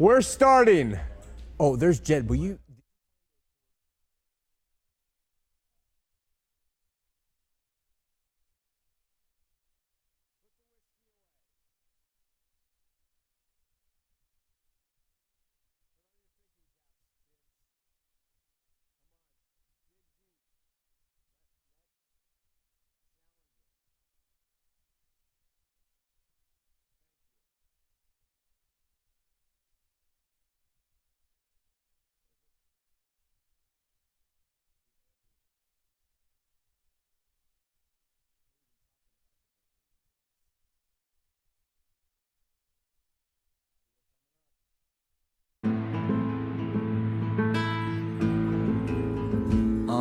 [0.00, 0.98] We're starting.
[1.58, 2.30] Oh, there's Jed.
[2.30, 2.58] Will you?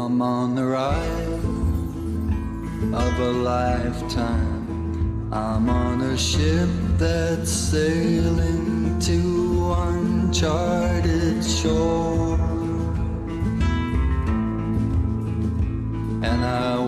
[0.10, 1.40] I'm on the ride
[2.96, 5.30] of a lifetime.
[5.32, 12.40] I'm on a ship that's sailing to uncharted shore.
[16.24, 16.80] And I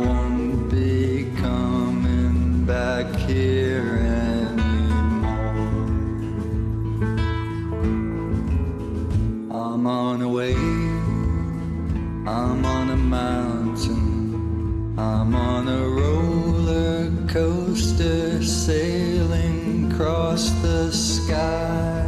[21.32, 22.06] sky.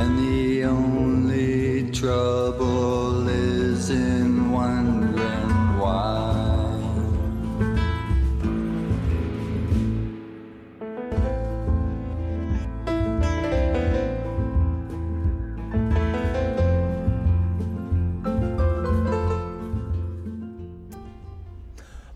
[0.00, 2.37] And the only trouble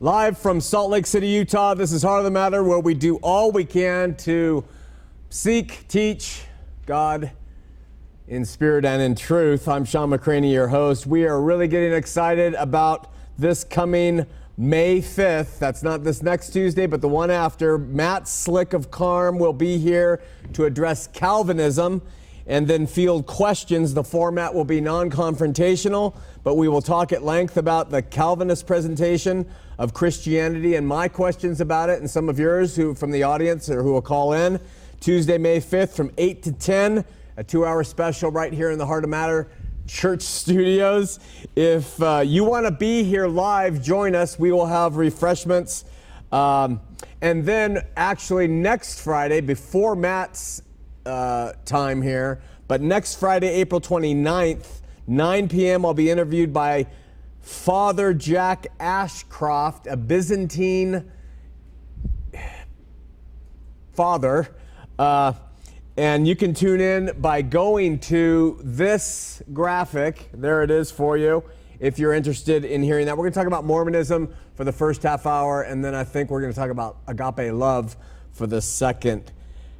[0.02, 1.74] Live from Salt Lake City, Utah.
[1.74, 4.64] This is Heart of the Matter, where we do all we can to
[5.30, 6.42] seek, teach
[6.86, 7.30] God
[8.26, 9.68] in spirit and in truth.
[9.68, 11.06] I'm Shawn McCraney, your host.
[11.06, 14.26] We are really getting excited about this coming
[14.56, 15.60] May 5th.
[15.60, 17.78] That's not this next Tuesday, but the one after.
[17.78, 20.20] Matt Slick of CARM will be here
[20.54, 22.02] to address Calvinism
[22.48, 23.94] and then field questions.
[23.94, 28.66] The format will be non confrontational, but we will talk at length about the Calvinist
[28.66, 29.48] presentation
[29.78, 33.68] of Christianity and my questions about it, and some of yours who from the audience
[33.68, 34.60] or who will call in.
[35.00, 37.04] Tuesday, May 5th from 8 to 10,
[37.36, 39.48] a two hour special right here in the Heart of Matter
[39.86, 41.18] Church Studios.
[41.56, 44.38] If uh, you want to be here live, join us.
[44.38, 45.84] We will have refreshments.
[46.30, 46.80] Um,
[47.20, 50.62] and then, actually, next Friday, before Matt's
[51.04, 54.66] uh, time here, but next Friday, April 29th,
[55.06, 56.86] 9 p.m., I'll be interviewed by
[57.42, 61.10] Father Jack Ashcroft, a Byzantine
[63.92, 64.48] father.
[64.98, 65.32] Uh,
[65.96, 70.30] and you can tune in by going to this graphic.
[70.32, 71.44] There it is for you
[71.80, 73.16] if you're interested in hearing that.
[73.16, 76.30] We're going to talk about Mormonism for the first half hour, and then I think
[76.30, 77.96] we're going to talk about agape love
[78.30, 79.32] for the second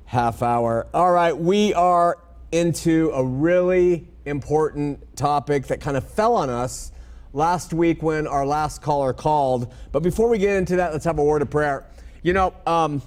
[0.05, 0.89] half hour.
[0.93, 2.19] All right, we are
[2.50, 6.93] into a really important topic that kind of fell on us
[7.32, 9.72] last week when our last caller called.
[9.91, 11.87] But before we get into that, let's have a word of prayer.
[12.22, 13.03] You know, um,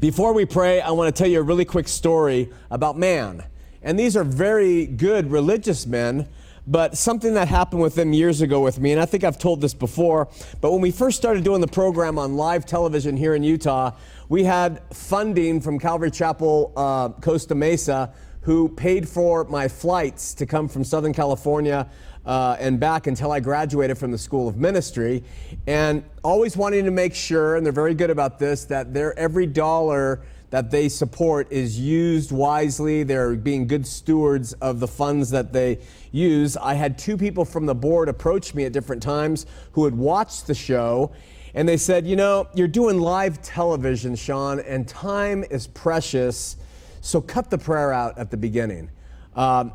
[0.00, 3.44] before we pray, I want to tell you a really quick story about man.
[3.82, 6.28] And these are very good religious men,
[6.66, 9.60] but something that happened with them years ago with me, and I think I've told
[9.60, 10.28] this before,
[10.62, 13.92] but when we first started doing the program on live television here in Utah,
[14.30, 18.12] we had funding from Calvary Chapel uh, Costa Mesa
[18.44, 21.88] who paid for my flights to come from Southern California
[22.26, 25.24] uh, and back until I graduated from the School of Ministry.
[25.66, 29.46] And always wanting to make sure, and they're very good about this, that their every
[29.46, 33.02] dollar that they support is used wisely.
[33.02, 35.78] They're being good stewards of the funds that they
[36.12, 36.56] use.
[36.58, 40.46] I had two people from the board approach me at different times who had watched
[40.46, 41.12] the show.
[41.54, 46.56] And they said, You know, you're doing live television, Shawn, and time is precious.
[47.04, 48.90] So cut the prayer out at the beginning.
[49.36, 49.74] Um,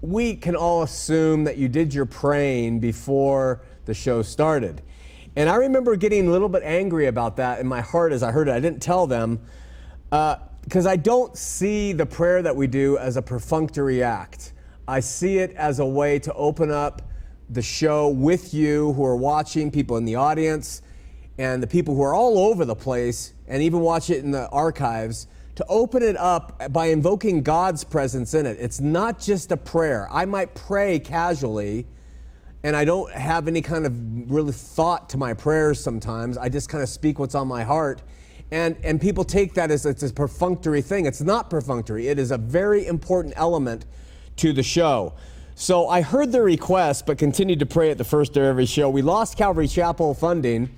[0.00, 4.80] we can all assume that you did your praying before the show started.
[5.34, 8.30] And I remember getting a little bit angry about that in my heart as I
[8.30, 8.52] heard it.
[8.52, 9.40] I didn't tell them
[10.10, 14.52] because I don't see the prayer that we do as a perfunctory act.
[14.86, 17.02] I see it as a way to open up
[17.50, 20.82] the show with you who are watching, people in the audience,
[21.38, 24.48] and the people who are all over the place, and even watch it in the
[24.50, 25.26] archives
[25.58, 28.58] to open it up by invoking God's presence in it.
[28.60, 30.06] It's not just a prayer.
[30.08, 31.84] I might pray casually,
[32.62, 36.38] and I don't have any kind of really thought to my prayers sometimes.
[36.38, 38.02] I just kind of speak what's on my heart.
[38.52, 41.06] And, and people take that as it's a perfunctory thing.
[41.06, 43.84] It's not perfunctory, it is a very important element
[44.36, 45.14] to the show.
[45.56, 48.88] So I heard the request, but continued to pray at the first of every show.
[48.90, 50.70] We lost Calvary Chapel funding,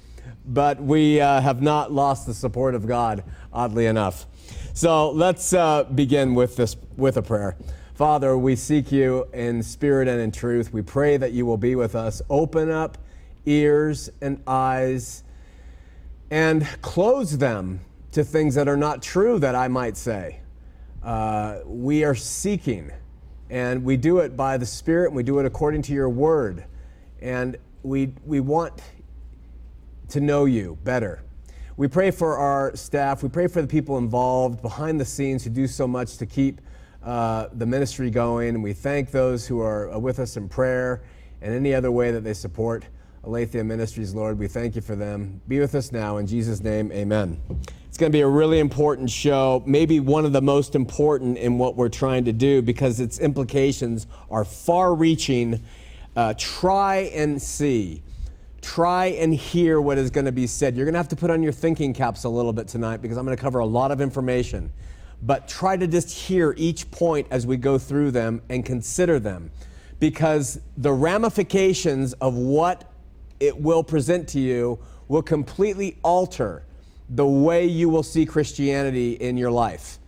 [0.47, 4.25] but we uh, have not lost the support of God, oddly enough.
[4.72, 7.56] So let's uh, begin with this with a prayer.
[7.94, 10.72] Father, we seek you in spirit and in truth.
[10.72, 12.22] We pray that you will be with us.
[12.31, 12.96] Open up
[13.46, 15.25] ears and eyes
[16.31, 17.81] and close them
[18.12, 20.40] to things that are not true, that I might say.
[21.02, 22.90] Uh, we are seeking,
[23.50, 26.64] and we do it by the Spirit, and we do it according to your word.
[27.20, 28.81] And we, we want
[30.08, 31.23] to know you better.
[31.81, 33.23] We pray for our staff.
[33.23, 36.61] We pray for the people involved behind the scenes who do so much to keep
[37.03, 38.50] uh, the ministry going.
[38.50, 41.00] And we thank those who are uh, with us in prayer
[41.41, 42.85] and any other way that they support
[43.25, 44.38] Aletheia Ministries, Lord.
[44.38, 45.41] We thank you for them.
[45.49, 46.19] Be with us now.
[46.19, 47.41] In Jesus' name, amen.
[47.88, 51.56] It's going to be a really important show, maybe one of the most important in
[51.56, 55.62] what we're trying to do because its implications are far reaching.
[56.15, 58.03] Uh, try and see
[58.62, 60.77] try and hear what is going to be said.
[60.77, 63.17] You're going to have to put on your thinking caps a little bit tonight because
[63.17, 64.73] I'm going to cover a lot of information.
[65.23, 69.51] But try to just hear each point as we go through them and consider them
[69.99, 72.91] because the ramifications of what
[73.39, 74.79] it will present to you
[75.09, 76.65] will completely alter
[77.09, 79.99] the way you will see Christianity in your life.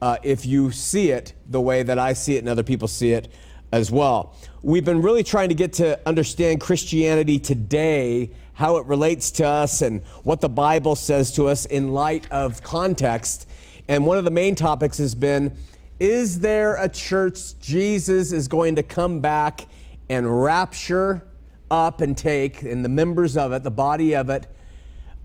[0.00, 3.12] Uh, if you see it the way that I see it and other people see
[3.12, 3.32] it
[3.72, 4.34] as well.
[4.60, 9.82] We've been really trying to get to understand Christianity today, how it relates to us,
[9.82, 13.48] and what the Bible says to us in light of context.
[13.86, 15.56] And one of the main topics has been
[16.00, 19.68] Is there a church Jesus is going to come back
[20.08, 21.22] and rapture
[21.70, 24.48] up and take, and the members of it, the body of it?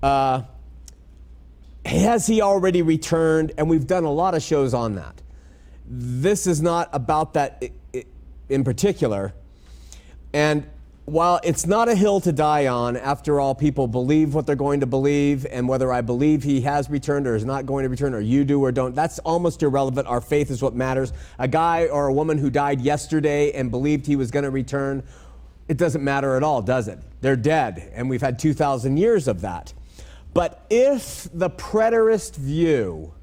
[0.04, 0.44] Uh,
[1.86, 3.52] has he already returned?
[3.58, 5.24] And we've done a lot of shows on that.
[5.88, 7.64] This is not about that
[8.50, 9.34] in particular.
[10.34, 10.66] And
[11.06, 14.80] while it's not a hill to die on, after all, people believe what they're going
[14.80, 18.14] to believe, and whether I believe he has returned or is not going to return,
[18.14, 20.08] or you do or don't, that's almost irrelevant.
[20.08, 21.12] Our faith is what matters.
[21.40, 25.04] A guy or a woman who died yesterday and believed he was going to return,
[25.68, 27.00] it doesn't matter at all, does it?
[27.20, 29.74] They're dead, and we've had 2,000 years of that.
[30.34, 33.14] But if the preterist view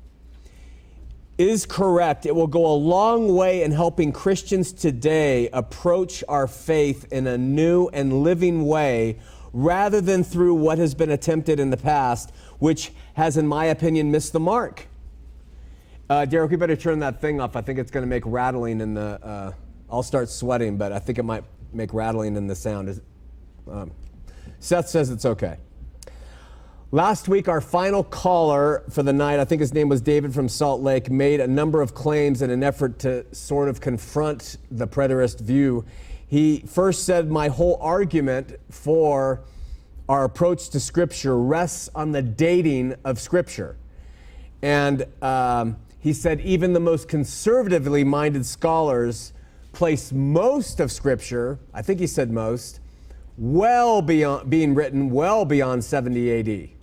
[1.41, 7.11] is correct, it will go a long way in helping Christians today approach our faith
[7.11, 9.19] in a new and living way
[9.55, 14.11] rather than through what has been attempted in the past, which has, in my opinion,
[14.11, 14.87] missed the mark.
[16.11, 17.57] Uh, Derek, we better turn that thing off.
[17.57, 19.19] I think it's going to make rattling in the.
[19.23, 19.53] Uh,
[19.91, 23.01] I'll start sweating, but I think it might make rattling in the sound.
[23.69, 23.93] Um,
[24.59, 25.57] Seth says it's okay.
[26.93, 30.49] Last week, our final caller for the night, I think his name was David from
[30.49, 34.89] Salt Lake, made a number of claims in an effort to sort of confront the
[34.89, 35.85] preterist view.
[36.27, 39.43] He first said, My whole argument for
[40.09, 43.77] our approach to Scripture rests on the dating of Scripture.
[44.61, 49.33] And um, he said, even the most conservatively minded scholars
[49.73, 52.81] place most of Scripture, I think he said most,
[53.39, 56.80] well beyond being written well beyond 70 AD.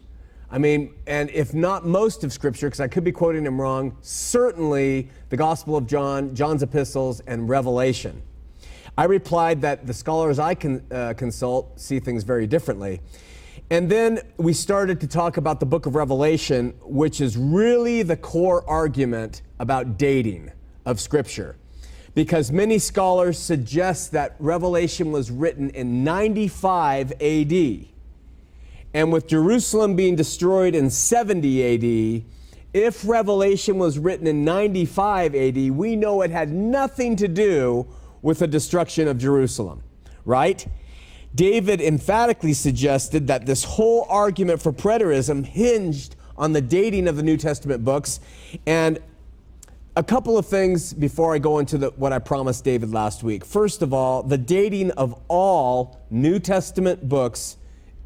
[0.50, 3.98] I mean, and if not most of Scripture, because I could be quoting him wrong,
[4.02, 8.22] certainly the Gospel of John, John's epistles, and Revelation.
[8.98, 13.02] I replied that the scholars I can uh, consult see things very differently.
[13.70, 18.16] And then we started to talk about the book of Revelation, which is really the
[18.16, 20.52] core argument about dating
[20.86, 21.58] of Scripture.
[22.16, 27.88] Because many scholars suggest that Revelation was written in 95 AD.
[28.98, 32.24] And with Jerusalem being destroyed in 70 AD,
[32.74, 37.86] if Revelation was written in 95 AD, we know it had nothing to do
[38.24, 39.84] with the destruction of Jerusalem,
[40.26, 40.68] right?
[41.36, 47.24] David emphatically suggested that this whole argument for preterism hinged on the dating of the
[47.24, 48.20] New Testament books.
[48.66, 48.98] And
[49.96, 53.46] a couple of things before I go into the, what I promised David last week.
[53.46, 57.58] First of all, the dating of all New Testament books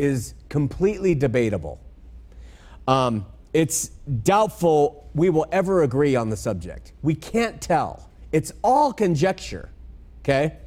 [0.02, 1.80] is completely debatable.
[2.88, 3.90] Um, it's
[4.24, 6.94] doubtful we will ever agree on the subject.
[7.04, 8.10] We can't tell.
[8.32, 9.70] It's all conjecture,
[10.22, 10.58] okay?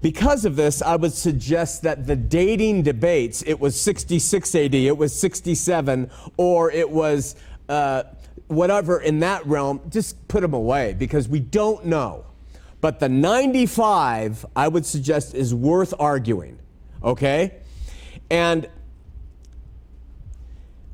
[0.00, 4.96] Because of this, I would suggest that the dating debates, it was 66 AD, it
[4.96, 7.36] was 67, or it was
[7.68, 8.04] uh,
[8.46, 12.24] whatever in that realm, just put them away because we don't know.
[12.80, 16.58] But the 95, I would suggest, is worth arguing,
[17.02, 17.56] okay?
[18.30, 18.68] And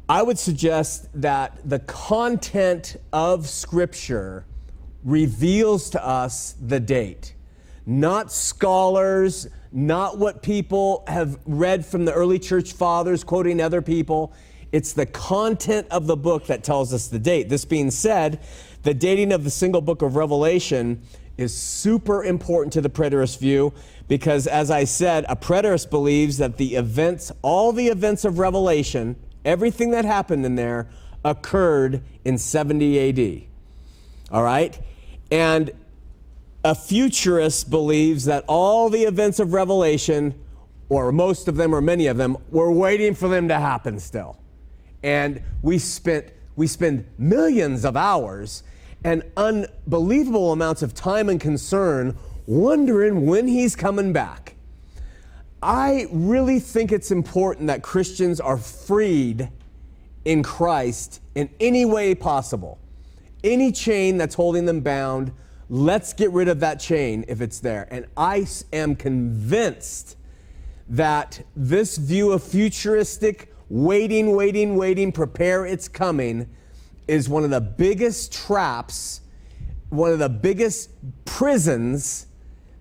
[0.09, 4.45] I would suggest that the content of Scripture
[5.05, 7.35] reveals to us the date,
[7.87, 14.35] not scholars, not what people have read from the early church fathers quoting other people.
[14.71, 17.49] It's the content of the book that tells us the date.
[17.49, 18.41] This being said,
[18.83, 21.03] the dating of the single book of Revelation
[21.39, 23.73] is super important to the preterist view
[24.09, 29.17] because, as I said, a preterist believes that the events, all the events of Revelation,
[29.45, 30.89] everything that happened in there,
[31.25, 33.43] occurred in 70 AD.
[34.31, 34.79] All right?
[35.31, 35.71] And
[36.65, 40.35] a futurist believes that all the events of Revelation,
[40.89, 44.39] or most of them or many of them, were waiting for them to happen still.
[45.03, 48.63] And we spent we spend millions of hours
[49.05, 52.17] and unbelievable amounts of time and concern
[52.47, 54.55] wondering when he's coming back.
[55.63, 59.49] I really think it's important that Christians are freed
[60.25, 62.79] in Christ in any way possible.
[63.45, 65.33] Any chain that's holding them bound,
[65.69, 67.89] let's get rid of that chain if it's there.
[67.91, 70.17] And I am convinced
[70.89, 76.49] that this view of futuristic waiting, waiting, waiting, prepare, it's coming
[77.13, 79.21] is one of the biggest traps,
[79.91, 80.91] one of the biggest
[81.27, 82.27] prisons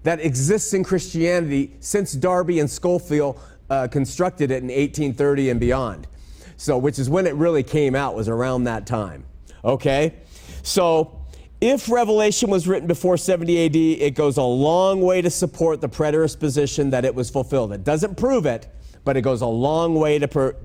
[0.03, 6.07] that exists in Christianity since Darby and Scofield uh, constructed it in 1830 and beyond.
[6.55, 9.25] So, which is when it really came out, was around that time.
[9.65, 10.15] Okay?
[10.63, 11.19] So,
[11.59, 15.89] if Revelation was written before 70 AD, it goes a long way to support the
[15.89, 17.73] preterist position that it was fulfilled.
[17.73, 18.67] It doesn't prove it,
[19.03, 20.55] but it goes a long way to, per,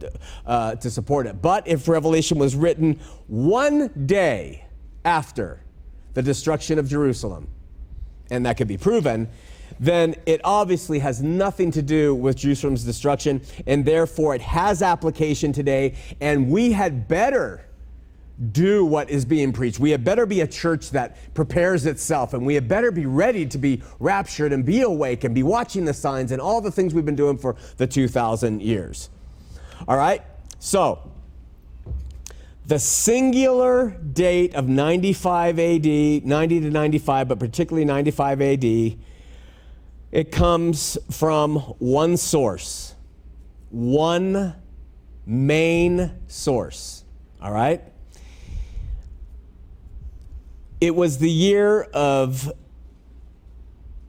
[0.47, 1.41] uh, to support it.
[1.41, 4.67] But if Revelation was written one day
[5.05, 5.61] after
[6.15, 7.49] the destruction of Jerusalem,
[8.31, 9.29] and that could be proven,
[9.79, 15.53] then it obviously has nothing to do with Jerusalem's destruction, and therefore it has application
[15.53, 17.67] today, and we had better
[18.53, 19.79] do what is being preached.
[19.79, 23.47] We had better be a church that prepares itself, and we had better be ready
[23.47, 26.93] to be raptured and be awake and be watching the signs and all the things
[26.93, 29.09] we've been doing for the 2,000 years.
[29.89, 30.23] All right?
[30.59, 31.11] So,
[32.67, 35.87] the singular date of 95 AD,
[36.27, 38.65] 90 to 95, but particularly 95 AD,
[40.13, 42.95] it comes from one source,
[43.71, 44.57] one
[45.25, 47.05] main source.
[47.41, 47.83] All right?
[50.81, 52.53] It was the year of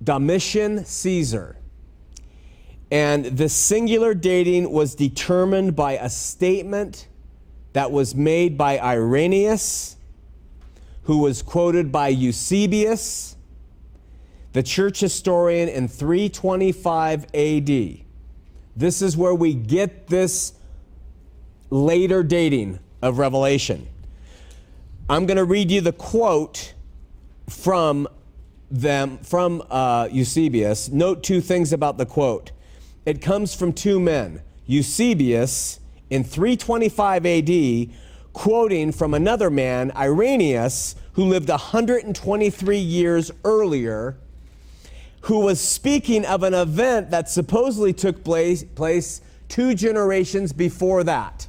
[0.04, 1.58] Domitian Caesar.
[2.92, 7.08] And the singular dating was determined by a statement
[7.74, 9.98] that was made by Irenaeus,
[11.04, 13.36] who was quoted by Eusebius,
[14.54, 17.98] the church historian, in 325 AD.
[18.76, 20.54] This is where we get this
[21.70, 23.88] later dating of Revelation.
[25.10, 26.74] I'm going to read you the quote
[27.50, 28.10] from
[28.70, 30.90] them from uh, Eusebius.
[30.90, 32.52] Note two things about the quote.
[33.06, 37.90] It comes from two men, Eusebius in 325 AD,
[38.34, 44.18] quoting from another man, Irenaeus, who lived 123 years earlier,
[45.22, 51.48] who was speaking of an event that supposedly took place, place two generations before that.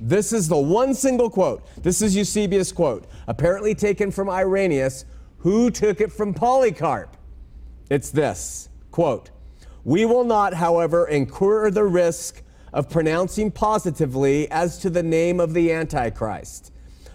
[0.00, 1.62] This is the one single quote.
[1.82, 5.04] This is Eusebius' quote, apparently taken from Irenaeus,
[5.38, 7.18] who took it from Polycarp.
[7.90, 9.30] It's this quote,
[9.84, 12.42] We will not, however, incur the risk
[12.72, 16.72] of pronouncing positively as to the name of the Antichrist.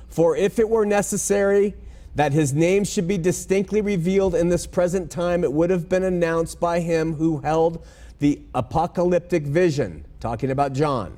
[0.07, 1.73] For if it were necessary
[2.13, 6.03] that his name should be distinctly revealed in this present time, it would have been
[6.03, 7.85] announced by him who held
[8.19, 11.17] the apocalyptic vision, talking about John.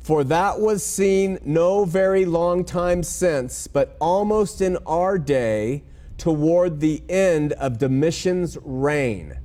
[0.00, 5.84] For that was seen no very long time since, but almost in our day
[6.16, 9.38] toward the end of Domitian's reign.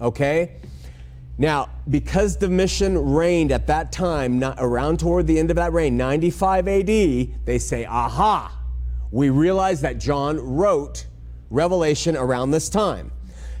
[0.00, 0.56] Okay?
[1.38, 5.96] Now, because Domitian reigned at that time, not around toward the end of that reign,
[5.96, 8.56] 95 AD, they say, aha,
[9.10, 11.06] we realize that John wrote
[11.50, 13.10] Revelation around this time.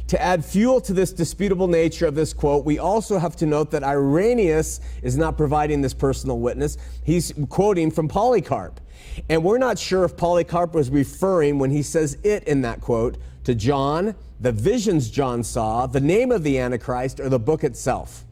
[0.08, 3.70] To add fuel to this disputable nature of this quote, we also have to note
[3.70, 6.76] that Irenaeus is not providing this personal witness.
[7.04, 8.80] He's quoting from Polycarp.
[9.28, 13.16] And we're not sure if Polycarp was referring, when he says it in that quote,
[13.44, 18.24] to John, the visions John saw, the name of the Antichrist, or the book itself.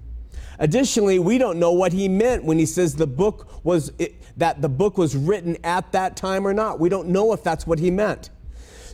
[0.58, 3.92] Additionally, we don't know what he meant when he says the book was
[4.36, 6.78] that the book was written at that time or not.
[6.78, 8.28] We don't know if that's what he meant.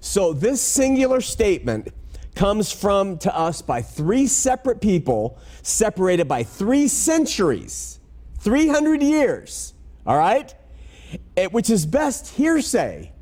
[0.01, 1.89] So this singular statement
[2.37, 7.99] comes from to us by three separate people separated by 3 centuries,
[8.39, 9.75] 300 years
[10.07, 10.55] All right?
[11.35, 13.13] It, which is best hearsay.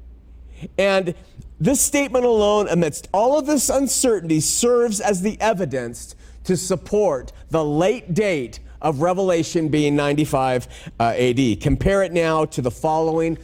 [0.78, 1.14] And
[1.58, 7.64] this statement alone, amidst all of this uncertainty, serves as the evidence to support the
[7.64, 10.68] late date of Revelation being 95
[11.00, 11.60] uh, AD.
[11.60, 13.38] Compare it now to the following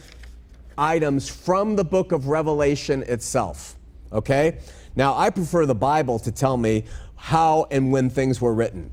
[0.77, 3.75] items from the book of Revelation itself.
[4.13, 4.59] Okay?
[4.95, 8.91] Now, I prefer the Bible to tell me how and when things were written.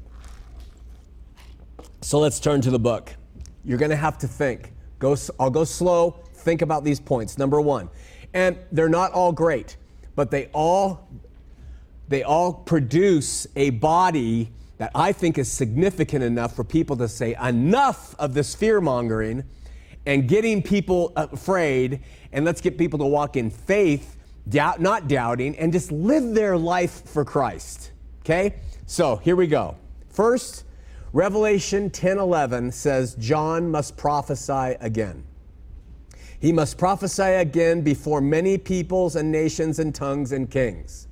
[2.00, 3.14] So let's turn to the book.
[3.64, 4.72] You're going to have to think.
[4.98, 6.20] Go, I'll go slow.
[6.34, 7.38] Think about these points.
[7.38, 7.90] Number one,
[8.32, 9.76] and they're not all great,
[10.14, 11.08] but they all
[12.08, 17.36] they all produce a body that I think is significant enough for people to say
[17.42, 19.44] enough of this fear mongering
[20.06, 22.00] and getting people afraid,
[22.32, 24.16] and let's get people to walk in faith,
[24.48, 27.92] doubt, not doubting, and just live their life for Christ.
[28.20, 28.54] Okay?
[28.86, 29.76] So here we go.
[30.08, 30.64] First,
[31.12, 35.24] Revelation 10 11 says John must prophesy again.
[36.40, 41.08] He must prophesy again before many peoples and nations and tongues and kings.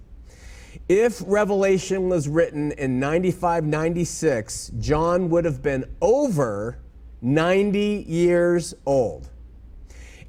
[0.88, 6.78] If Revelation was written in 95 96, John would have been over
[7.22, 9.28] 90 years old.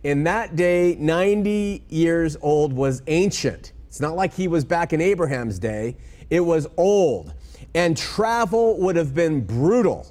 [0.04, 3.74] In that day, 90 years old was ancient.
[3.88, 5.98] It's not like he was back in Abraham's day,
[6.30, 7.34] it was old.
[7.74, 10.08] And travel would have been brutal.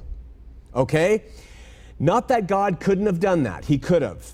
[0.74, 1.24] Okay?
[1.98, 4.32] Not that God couldn't have done that, he could have.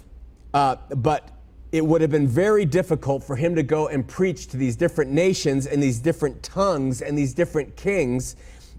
[0.53, 1.31] Uh, but
[1.71, 5.11] it would have been very difficult for him to go and preach to these different
[5.11, 8.37] nations and these different tongues and these different kings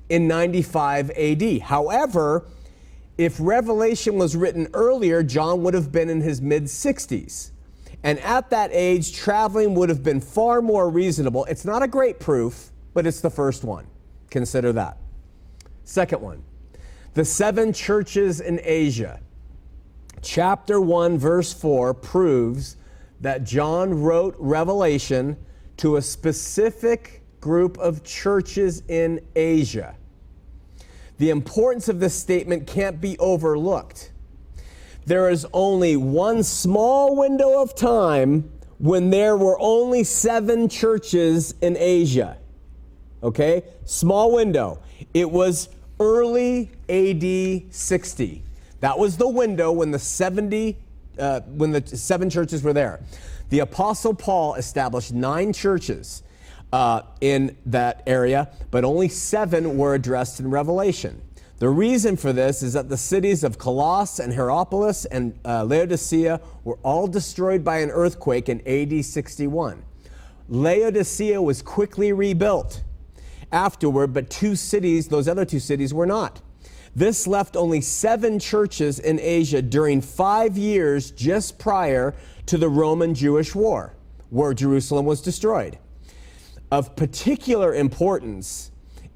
[0.10, 1.62] in 95 AD.
[1.62, 2.46] However,
[3.18, 7.52] if Revelation was written earlier, John would have been in his mid 60s.
[8.04, 11.46] And at that age, traveling would have been far more reasonable.
[11.46, 13.88] It's not a great proof, but it's the first one.
[14.30, 14.98] Consider that.
[15.84, 16.44] Second one
[17.14, 19.20] the seven churches in Asia.
[20.24, 22.78] Chapter 1, verse 4 proves
[23.22, 25.38] that John wrote Revelation
[25.78, 29.96] to a specific group of churches in Asia.
[31.18, 34.12] The importance of this statement can't be overlooked.
[35.06, 38.50] There is only one small window of time
[38.80, 42.38] when there were only seven churches in Asia.
[43.22, 43.64] Okay?
[43.86, 44.80] Small window.
[45.14, 48.44] It was early AD 60.
[48.80, 50.78] That was the window when the 70
[51.18, 53.00] uh, when the seven churches were there.
[53.50, 56.24] The Apostle Paul established nine churches
[56.74, 61.22] uh, in that area, but only seven were addressed in Revelation.
[61.60, 66.42] The reason for this is that the cities of Colossus and Hierapolis and uh, Laodicea
[66.64, 69.84] were all destroyed by an earthquake in AD 61.
[70.50, 72.82] Laodicea was quickly rebuilt
[73.52, 76.42] afterward, but two cities, those other two cities, were not.
[76.96, 82.16] This left only seven churches in Asia during five years just prior
[82.48, 83.94] to the Roman Jewish War,
[84.32, 85.78] where Jerusalem was destroyed.
[86.74, 88.72] Of particular importance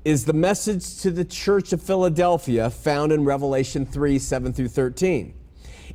[0.05, 5.33] is the message to the church of Philadelphia found in Revelation 3 7 through 13.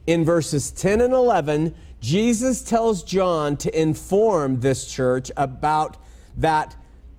[0.09, 5.99] In verses 10 and 11, Jesus tells John to inform this church about
[6.37, 6.75] that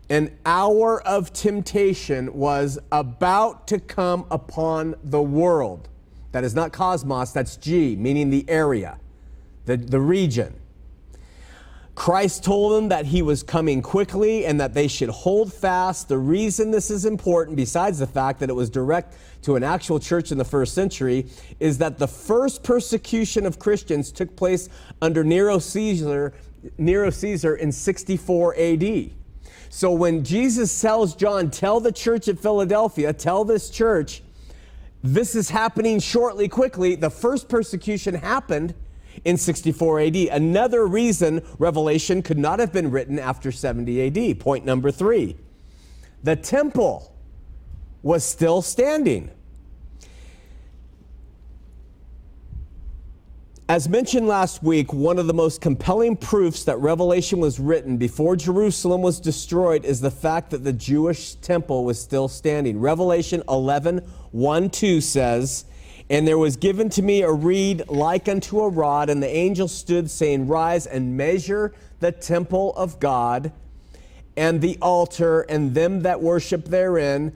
[0.10, 5.88] an hour of temptation was about to come upon the world.
[6.34, 9.00] That is not cosmos, that's G, meaning the area,
[9.68, 10.60] the, the region.
[11.96, 16.08] Christ told them that he was coming quickly and that they should hold fast.
[16.08, 20.00] The reason this is important, besides the fact that it was direct to an actual
[20.00, 21.28] church in the first century,
[21.60, 24.70] is that the first persecution of Christians took place
[25.04, 26.34] under Nero Caesar,
[26.80, 29.12] Nero Caesar in 64 AD.
[29.70, 34.24] So when Jesus tells John, tell the church at Philadelphia, tell this church,
[35.04, 38.74] this is happening shortly, quickly, the first persecution happened
[39.26, 40.16] in 64 AD.
[40.16, 44.40] Another reason Revelation could not have been written after 70 AD.
[44.40, 45.36] Point number three
[46.24, 47.14] the temple
[48.02, 49.30] was still standing.
[53.70, 58.36] As mentioned last week, one of the most compelling proofs that Revelation was written before
[58.36, 62.80] Jerusalem was destroyed is the fact that the Jewish temple was still standing.
[62.80, 64.00] Revelation 11
[64.32, 65.66] 1 2 says,
[66.10, 69.68] And there was given to me a reed like unto a rod, and the angel
[69.68, 73.52] stood, saying, Rise and measure the temple of God
[74.36, 77.34] and the altar and them that worship therein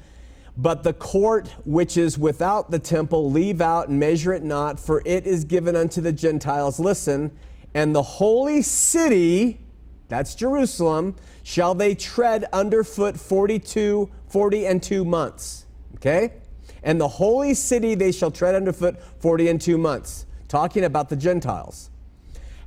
[0.58, 5.04] but the court which is without the temple, leave out and measure it not, for
[5.06, 6.80] it is given unto the Gentiles.
[6.80, 7.32] Listen,
[7.76, 9.60] and the holy city,
[10.08, 15.68] that's Jerusalem, shall they tread underfoot 42, 40 and two months.
[15.96, 16.34] Okay?
[16.88, 20.26] And the holy city they shall tread underfoot 40 and two months.
[20.48, 21.90] Talking about the Gentiles.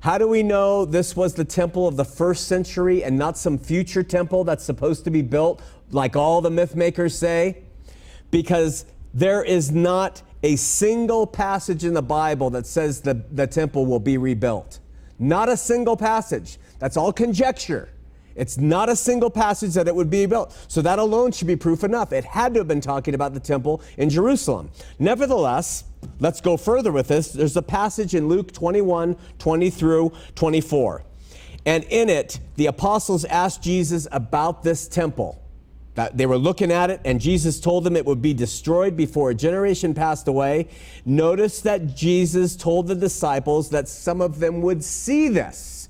[0.00, 3.56] How do we know this was the temple of the first century and not some
[3.56, 7.62] future temple that's supposed to be built like all the myth makers say?
[8.30, 13.86] Because there is not a single passage in the Bible that says the, the temple
[13.86, 14.80] will be rebuilt.
[15.18, 16.58] Not a single passage.
[16.78, 17.88] That's all conjecture.
[18.34, 20.56] It's not a single passage that it would be built.
[20.68, 22.12] So that alone should be proof enough.
[22.12, 24.70] It had to have been talking about the temple in Jerusalem.
[24.98, 25.84] Nevertheless,
[26.18, 27.32] let's go further with this.
[27.32, 31.04] There's a passage in Luke 21 20 through 24.
[31.66, 35.36] And in it, the apostles asked Jesus about this temple.
[35.96, 39.30] That they were looking at it, and Jesus told them it would be destroyed before
[39.30, 40.68] a generation passed away.
[41.04, 45.88] Notice that Jesus told the disciples that some of them would see this.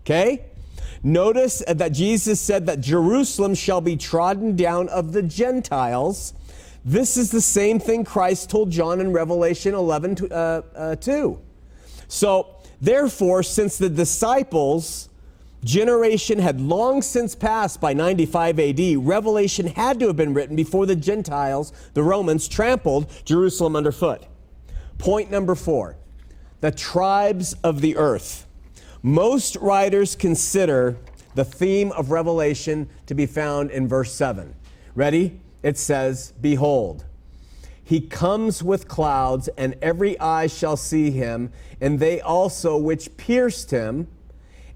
[0.00, 0.44] Okay?
[1.02, 6.34] Notice that Jesus said that Jerusalem shall be trodden down of the Gentiles.
[6.84, 11.40] This is the same thing Christ told John in Revelation 11 uh, uh, 2.
[12.08, 15.08] So, therefore, since the disciples'
[15.64, 20.84] generation had long since passed by 95 AD, Revelation had to have been written before
[20.84, 24.26] the Gentiles, the Romans, trampled Jerusalem underfoot.
[24.98, 25.96] Point number four
[26.60, 28.46] the tribes of the earth.
[29.02, 30.96] Most writers consider
[31.34, 34.54] the theme of Revelation to be found in verse 7.
[34.94, 35.40] Ready?
[35.62, 37.04] It says, Behold,
[37.82, 43.70] he comes with clouds, and every eye shall see him, and they also which pierced
[43.70, 44.06] him,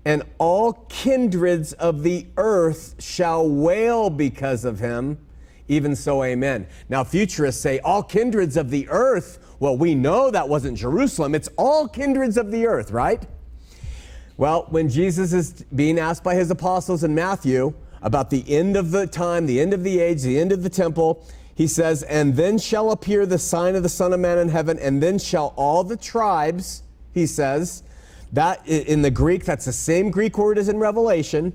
[0.04, 5.18] and all kindreds of the earth shall wail because of him.
[5.68, 6.66] Even so, amen.
[6.88, 9.38] Now, futurists say, All kindreds of the earth.
[9.60, 11.34] Well, we know that wasn't Jerusalem.
[11.34, 13.24] It's all kindreds of the earth, right?
[14.37, 18.90] Well, when Jesus is being asked by his apostles in Matthew about the end of
[18.90, 22.35] the time, the end of the age, the end of the temple, he says, And
[22.35, 25.55] then shall appear the sign of the Son of Man in heaven, and then shall
[25.57, 27.85] all the tribes, he says,
[28.33, 31.53] that in the Greek, that's the same Greek word as in Revelation,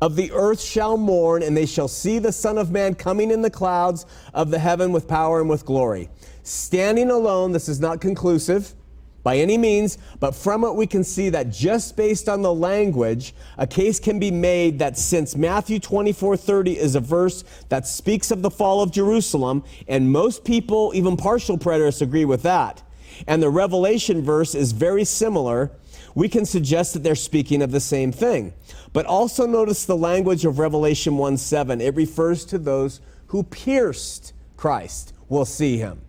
[0.00, 3.42] of the earth shall mourn, and they shall see the Son of Man coming in
[3.42, 6.08] the clouds of the heaven with power and with glory.
[6.44, 8.74] Standing alone, this is not conclusive
[9.22, 13.34] by any means, but from it we can see that just based on the language,
[13.58, 18.30] a case can be made that since Matthew 24 30 is a verse that speaks
[18.30, 22.82] of the fall of Jerusalem, and most people, even partial preterists, agree with that,
[23.26, 25.70] and the Revelation verse is very similar,
[26.14, 28.52] we can suggest that they're speaking of the same thing.
[28.92, 31.80] But also notice the language of Revelation 1 7.
[31.80, 36.02] It refers to those who pierced Christ will see him.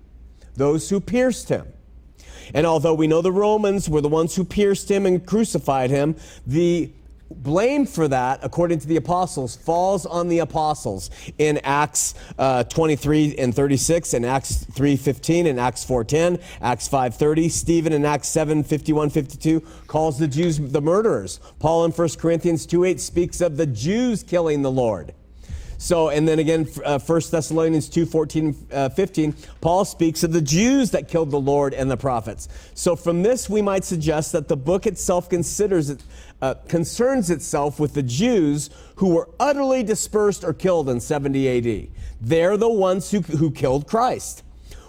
[0.56, 1.68] Those who pierced him.
[2.54, 6.16] And although we know the Romans were the ones who pierced him and crucified him,
[6.46, 6.92] the
[7.30, 13.36] blame for that, according to the apostles, falls on the apostles in Acts uh, 23
[13.38, 17.50] and 36, and Acts 3:15, and Acts 4:10, Acts 5:30.
[17.50, 21.40] Stephen in Acts 7, 51, 52 calls the Jews the murderers.
[21.60, 25.14] Paul in 1 Corinthians 2:8 speaks of the Jews killing the Lord.
[25.84, 30.42] So, and then again, uh, 1 Thessalonians 2 14, uh, 15, Paul speaks of the
[30.42, 32.48] Jews that killed the Lord and the prophets.
[32.74, 36.02] So, from this, we might suggest that the book itself considers it,
[36.42, 41.90] uh, concerns itself with the Jews who were utterly dispersed or killed in 70 AD.
[42.22, 44.42] They're the ones who, who killed Christ.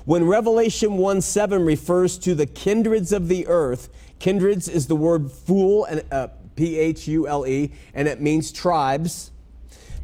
[0.04, 3.88] When Revelation 1 7 refers to the kindreds of the earth,
[4.20, 8.52] kindreds is the word phule, and uh, P H U L E, and it means
[8.52, 9.32] tribes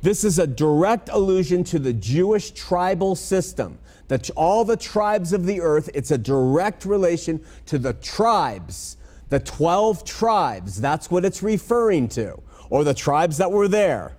[0.03, 3.79] this is a direct allusion to the Jewish tribal system.
[4.09, 8.97] That all the tribes of the earth, it's a direct relation to the tribes,
[9.29, 10.81] the 12 tribes.
[10.81, 14.17] That's what it's referring to, or the tribes that were there.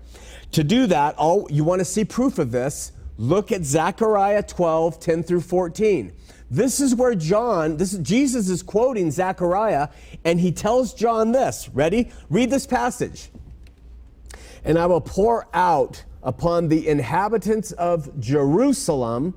[0.54, 5.00] To do that, all you want to see proof of this, look at Zechariah 12,
[5.00, 6.14] 10 through 14.
[6.50, 9.90] This is where John, this is, Jesus is quoting Zechariah,
[10.24, 11.70] and he tells John this.
[11.74, 12.12] Ready?
[12.30, 13.30] Read this passage
[14.64, 19.34] and I will pour out upon the inhabitants of Jerusalem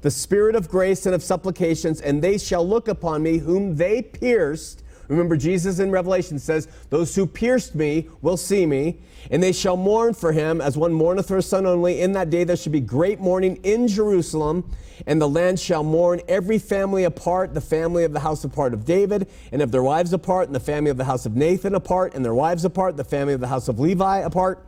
[0.00, 4.02] the spirit of grace and of supplications, and they shall look upon me whom they
[4.02, 4.82] pierced.
[5.08, 8.98] Remember, Jesus in Revelation says, Those who pierced me will see me,
[9.30, 12.02] and they shall mourn for him as one mourneth for a son only.
[12.02, 14.70] In that day there shall be great mourning in Jerusalem,
[15.06, 18.84] and the land shall mourn every family apart, the family of the house apart of
[18.84, 22.14] David, and of their wives apart, and the family of the house of Nathan apart,
[22.14, 24.64] and their wives apart, the family of the house of Levi apart.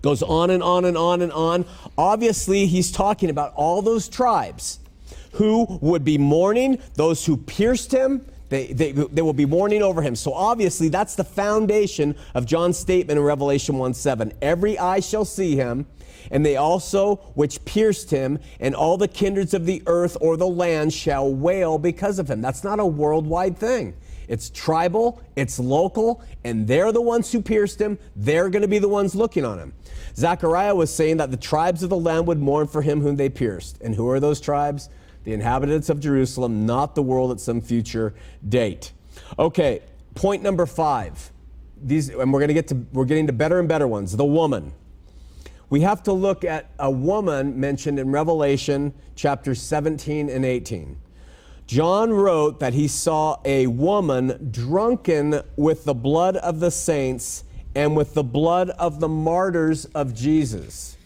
[0.00, 1.66] Goes on and on and on and on.
[1.98, 4.78] Obviously, he's talking about all those tribes
[5.32, 10.02] who would be mourning, those who pierced him, They, they, they will be mourning over
[10.02, 10.14] him.
[10.14, 14.32] So obviously, that's the foundation of John's statement in Revelation 1 7.
[14.42, 15.86] Every eye shall see him,
[16.30, 20.48] and they also which pierced him, and all the kindreds of the earth or the
[20.48, 22.42] land shall wail because of him.
[22.42, 23.94] That's not a worldwide thing.
[24.26, 27.98] It's tribal, it's local, and they're the ones who pierced him.
[28.14, 29.74] They're going to be the ones looking on him.
[30.16, 33.28] Zechariah was saying that the tribes of the land would mourn for him whom they
[33.28, 33.80] pierced.
[33.80, 34.88] And who are those tribes?
[35.24, 38.14] The inhabitants of Jerusalem, not the world at some future
[38.48, 38.92] date.
[39.38, 39.82] Okay,
[40.14, 41.32] point number five.
[41.82, 44.16] These, and we're going to get to, we're getting to better and better ones.
[44.16, 44.72] The woman.
[45.70, 50.96] We have to look at a woman mentioned in Revelation chapters 17 and 18.
[51.66, 57.44] John wrote that he saw a woman drunken with the blood of the saints
[57.76, 60.96] and with the blood of the martyrs of Jesus.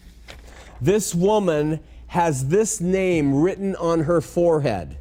[0.81, 1.81] This woman
[2.15, 4.97] has this name written on her forehead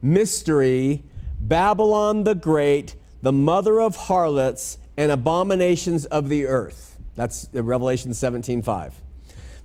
[0.00, 1.02] Mystery,
[1.40, 6.96] Babylon the Great, the mother of harlots and abominations of the earth.
[7.16, 8.92] That's Revelation 17:5.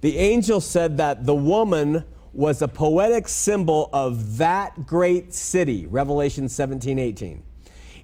[0.02, 6.50] The angel said that the woman was a poetic symbol of that great city, Revelation
[6.50, 7.44] 17 18,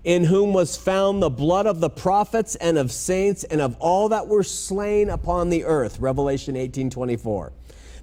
[0.03, 4.09] in whom was found the blood of the prophets and of saints and of all
[4.09, 7.51] that were slain upon the earth, Revelation 18 24.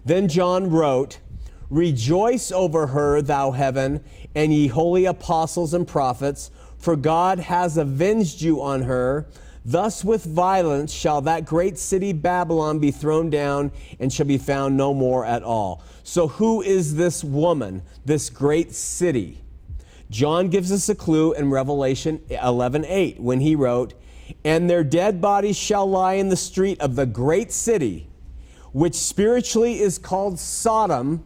[0.06, 1.18] Then John wrote,
[1.68, 4.04] Rejoice over her, thou heaven,
[4.36, 9.26] and ye holy apostles and prophets, for God has avenged you on her.
[9.64, 14.76] Thus, with violence, shall that great city Babylon be thrown down and shall be found
[14.76, 15.82] no more at all.
[16.04, 19.42] So, who is this woman, this great city?
[20.08, 23.94] John gives us a clue in Revelation 11 8 when he wrote,
[24.44, 28.08] And their dead bodies shall lie in the street of the great city,
[28.72, 31.24] which spiritually is called Sodom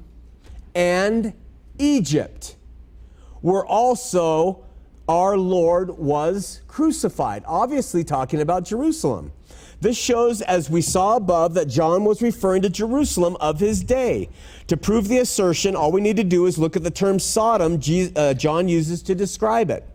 [0.74, 1.32] and
[1.78, 2.56] Egypt,
[3.40, 4.64] where also
[5.08, 7.42] our Lord was crucified.
[7.46, 9.32] Obviously, talking about Jerusalem.
[9.80, 14.28] This shows, as we saw above, that John was referring to Jerusalem of his day.
[14.66, 17.80] To prove the assertion, all we need to do is look at the term Sodom
[18.14, 19.88] uh, John uses to describe it.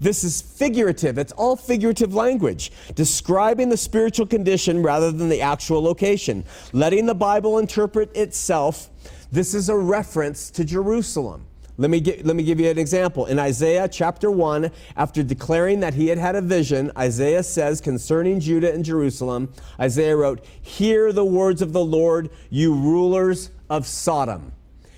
[0.00, 1.18] This is figurative.
[1.18, 6.44] It's all figurative language, describing the spiritual condition rather than the actual location.
[6.72, 8.90] Letting the Bible interpret itself,
[9.32, 11.46] this is a reference to Jerusalem.
[11.80, 13.26] Let me, get, let me give you an example.
[13.26, 18.40] In Isaiah chapter 1, after declaring that he had had a vision, Isaiah says concerning
[18.40, 24.52] Judah and Jerusalem, Isaiah wrote, Hear the words of the Lord, you rulers of Sodom.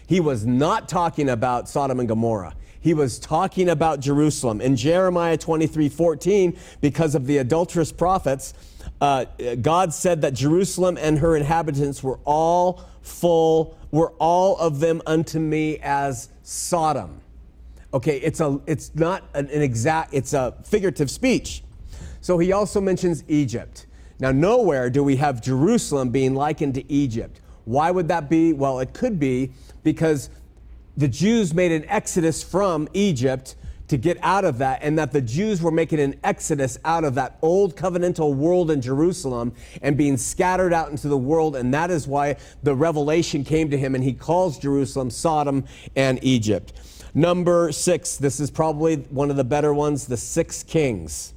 [0.06, 2.54] He was not talking about Sodom and Gomorrah.
[2.80, 4.60] He was talking about Jerusalem.
[4.60, 8.54] In Jeremiah 23 14, because of the adulterous prophets,
[9.00, 9.26] uh,
[9.60, 15.38] God said that Jerusalem and her inhabitants were all full, were all of them unto
[15.38, 17.20] me as Sodom.
[17.92, 21.62] Okay, it's a it's not an, an exact it's a figurative speech.
[22.20, 23.86] So he also mentions Egypt.
[24.20, 27.40] Now nowhere do we have Jerusalem being likened to Egypt.
[27.64, 28.52] Why would that be?
[28.52, 30.30] Well, it could be because
[31.00, 33.56] the Jews made an exodus from Egypt
[33.88, 37.14] to get out of that, and that the Jews were making an exodus out of
[37.14, 41.56] that old covenantal world in Jerusalem and being scattered out into the world.
[41.56, 45.64] And that is why the revelation came to him, and he calls Jerusalem Sodom
[45.96, 46.74] and Egypt.
[47.14, 51.32] Number six, this is probably one of the better ones the six kings.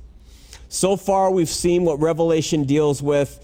[0.67, 3.39] So far, we've seen what Revelation deals with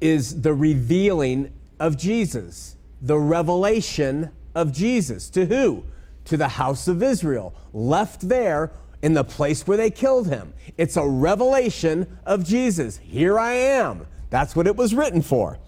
[0.00, 5.30] is the revealing of Jesus, the revelation of Jesus.
[5.30, 5.84] To who?
[6.24, 10.54] to the house of Israel, left there in the place where they killed him.
[10.78, 12.96] It's a revelation of Jesus.
[12.98, 14.06] Here I am.
[14.30, 15.58] That's what it was written for.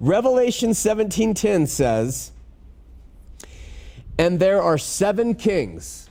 [0.00, 2.30] Revelation 17:10 says,
[4.18, 6.08] "And there are seven kings.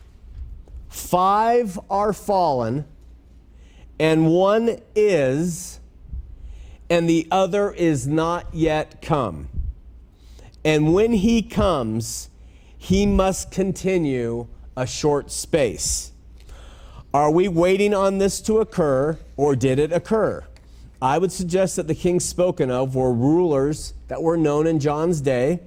[0.90, 2.86] Five are fallen,
[3.98, 5.80] and one is,
[6.90, 9.48] and the other is not yet come.
[10.66, 12.30] And when he comes,
[12.78, 16.12] he must continue a short space.
[17.14, 20.44] Are we waiting on this to occur, or did it occur?
[21.02, 25.22] I would suggest that the kings spoken of were rulers that were known in John's
[25.22, 25.60] day.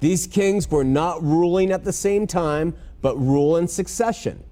[0.00, 4.44] These kings were not ruling at the same time, but rule in succession.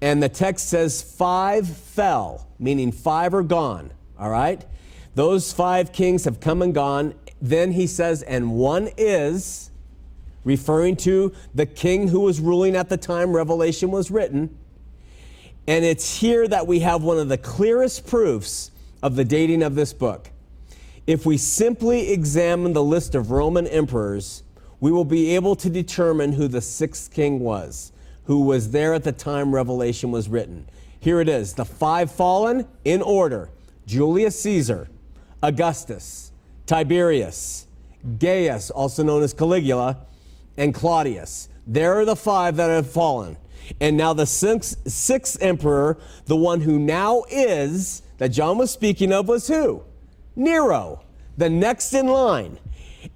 [0.00, 3.92] And the text says five fell, meaning five are gone.
[4.18, 4.64] All right?
[5.14, 7.14] Those five kings have come and gone.
[7.40, 9.70] Then he says, and one is,
[10.44, 14.56] referring to the king who was ruling at the time Revelation was written.
[15.66, 18.70] And it's here that we have one of the clearest proofs
[19.02, 20.30] of the dating of this book.
[21.06, 24.42] If we simply examine the list of Roman emperors,
[24.80, 27.92] we will be able to determine who the sixth king was.
[28.26, 30.68] who was there at the time Revelation was written.
[31.00, 33.50] Here it is the five fallen in order
[33.86, 34.88] Julius Caesar,
[35.42, 36.25] Augustus,
[36.66, 37.66] Tiberius,
[38.18, 39.98] Gaius, also known as Caligula,
[40.56, 41.48] and Claudius.
[41.66, 43.36] There are the five that have fallen.
[43.80, 49.12] And now the sixth, sixth emperor, the one who now is, that John was speaking
[49.12, 49.82] of, was who?
[50.34, 51.02] Nero,
[51.36, 52.58] the next in line.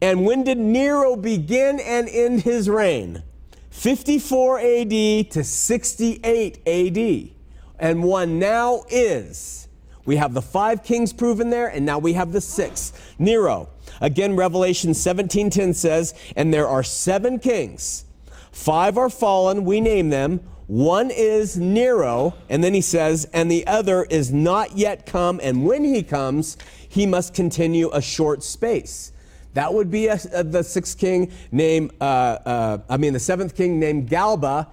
[0.00, 3.22] And when did Nero begin and end his reign?
[3.70, 7.30] 54 AD to 68 AD.
[7.78, 9.68] And one now is.
[10.04, 13.14] We have the five kings proven there, and now we have the sixth.
[13.18, 13.68] Nero.
[14.00, 18.04] Again, Revelation 17:10 says, and there are seven kings.
[18.50, 20.40] Five are fallen, we name them.
[20.66, 25.64] One is Nero, and then he says, and the other is not yet come, and
[25.64, 26.56] when he comes,
[26.88, 29.12] he must continue a short space.
[29.54, 33.56] That would be a, a, the sixth king named, uh, uh, I mean, the seventh
[33.56, 34.68] king named Galba,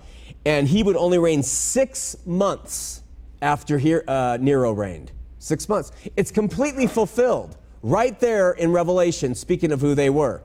[0.45, 3.01] and he would only reign six months
[3.41, 5.11] after here, uh, Nero reigned.
[5.47, 5.93] Six months.
[6.17, 10.43] It's completely fulfilled right there in Revelation, speaking of who they were.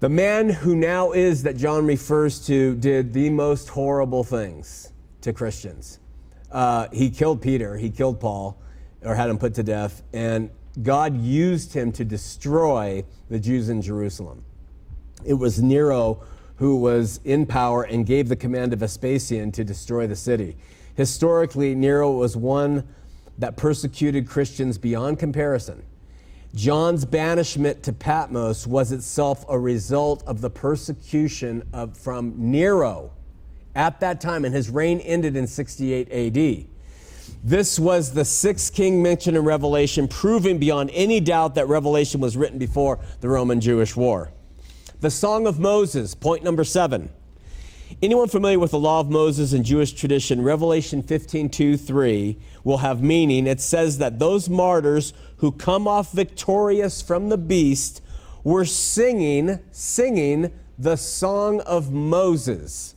[0.00, 5.34] The man who now is that John refers to did the most horrible things to
[5.34, 5.98] Christians.
[6.50, 8.58] Uh, he killed Peter, he killed Paul,
[9.02, 10.48] or had him put to death, and
[10.82, 14.42] God used him to destroy the Jews in Jerusalem.
[15.22, 16.22] It was Nero
[16.56, 20.56] who was in power and gave the command to Vespasian to destroy the city.
[20.94, 22.88] Historically, Nero was one
[23.38, 25.82] that persecuted Christians beyond comparison.
[26.54, 33.10] John's banishment to Patmos was itself a result of the persecution of, from Nero
[33.74, 36.66] at that time, and his reign ended in 68 AD.
[37.44, 42.36] This was the sixth king mentioned in Revelation, proving beyond any doubt that Revelation was
[42.36, 44.30] written before the Roman Jewish War.
[45.00, 47.10] The Song of Moses, point number seven.
[48.02, 52.78] Anyone familiar with the law of Moses and Jewish tradition, Revelation 15 2 3 will
[52.78, 53.46] have meaning.
[53.46, 58.02] It says that those martyrs who come off victorious from the beast
[58.44, 62.94] were singing, singing the song of Moses.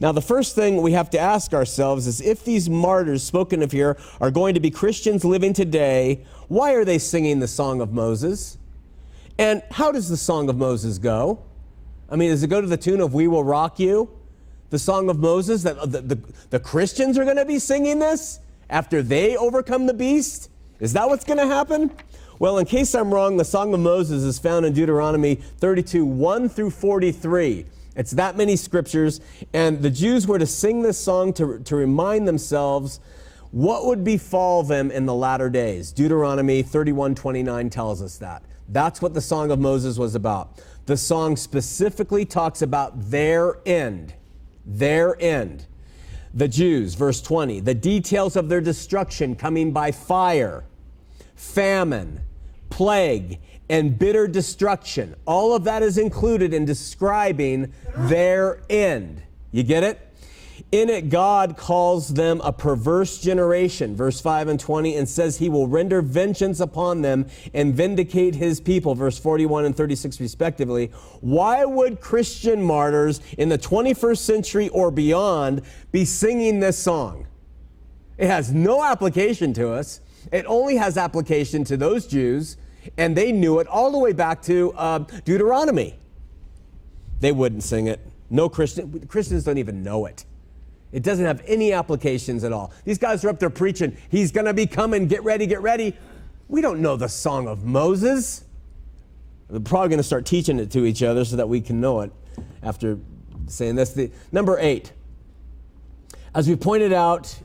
[0.00, 3.70] Now, the first thing we have to ask ourselves is if these martyrs spoken of
[3.70, 7.92] here are going to be Christians living today, why are they singing the Song of
[7.92, 8.56] Moses?
[9.38, 11.42] And how does the Song of Moses go?
[12.08, 14.10] I mean, does it go to the tune of We Will Rock You?
[14.70, 16.18] The Song of Moses, that uh, the, the,
[16.50, 20.50] the Christians are going to be singing this after they overcome the beast?
[20.78, 21.90] Is that what's going to happen?
[22.38, 26.48] Well, in case I'm wrong, the Song of Moses is found in Deuteronomy 32 1
[26.48, 27.66] through 43.
[27.96, 29.20] It's that many scriptures.
[29.52, 33.00] And the Jews were to sing this song to, to remind themselves
[33.50, 35.92] what would befall them in the latter days.
[35.92, 38.42] Deuteronomy 31 29 tells us that.
[38.68, 40.62] That's what the Song of Moses was about.
[40.86, 44.14] The song specifically talks about their end.
[44.70, 45.66] Their end.
[46.32, 50.64] The Jews, verse 20, the details of their destruction coming by fire,
[51.34, 52.20] famine,
[52.68, 55.16] plague, and bitter destruction.
[55.26, 59.22] All of that is included in describing their end.
[59.50, 60.09] You get it?
[60.72, 65.48] In it, God calls them a perverse generation, verse 5 and 20, and says he
[65.48, 70.92] will render vengeance upon them and vindicate his people, verse 41 and 36, respectively.
[71.20, 77.26] Why would Christian martyrs in the 21st century or beyond be singing this song?
[78.16, 80.00] It has no application to us.
[80.30, 82.56] It only has application to those Jews
[82.96, 85.98] and they knew it all the way back to uh, Deuteronomy.
[87.20, 88.00] They wouldn't sing it.
[88.30, 90.24] No Christian, Christians don't even know it.
[90.92, 92.72] It doesn't have any applications at all.
[92.84, 95.96] These guys are up there preaching, he's going to be coming, get ready, get ready.
[96.48, 98.44] We don't know the song of Moses.
[99.48, 102.00] We're probably going to start teaching it to each other so that we can know
[102.00, 102.12] it
[102.62, 102.98] after
[103.46, 103.92] saying this.
[103.92, 104.92] The, number eight,
[106.34, 107.36] as we pointed out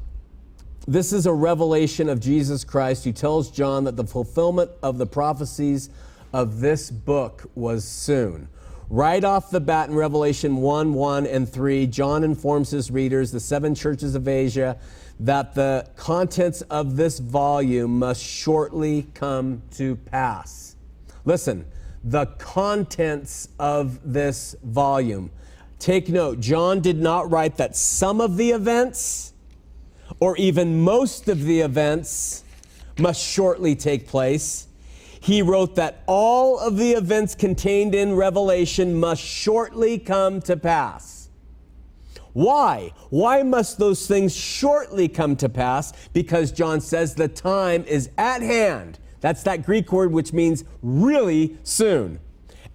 [0.87, 5.07] this is a revelation of Jesus Christ who tells John that the fulfillment of the
[5.07, 5.89] prophecies
[6.31, 8.47] of this book was soon.
[8.89, 13.39] Right off the bat in Revelation 1 1 and 3, John informs his readers, the
[13.39, 14.77] seven churches of Asia,
[15.19, 20.75] that the contents of this volume must shortly come to pass.
[21.23, 21.65] Listen,
[22.03, 25.31] the contents of this volume.
[25.79, 29.33] Take note, John did not write that some of the events
[30.19, 32.43] or even most of the events
[32.99, 34.67] must shortly take place.
[35.25, 41.29] He wrote that all of the events contained in Revelation must shortly come to pass.
[42.33, 42.91] Why?
[43.09, 45.93] Why must those things shortly come to pass?
[46.13, 48.99] Because John says the time is at hand.
[49.19, 52.19] That's that Greek word which means really soon.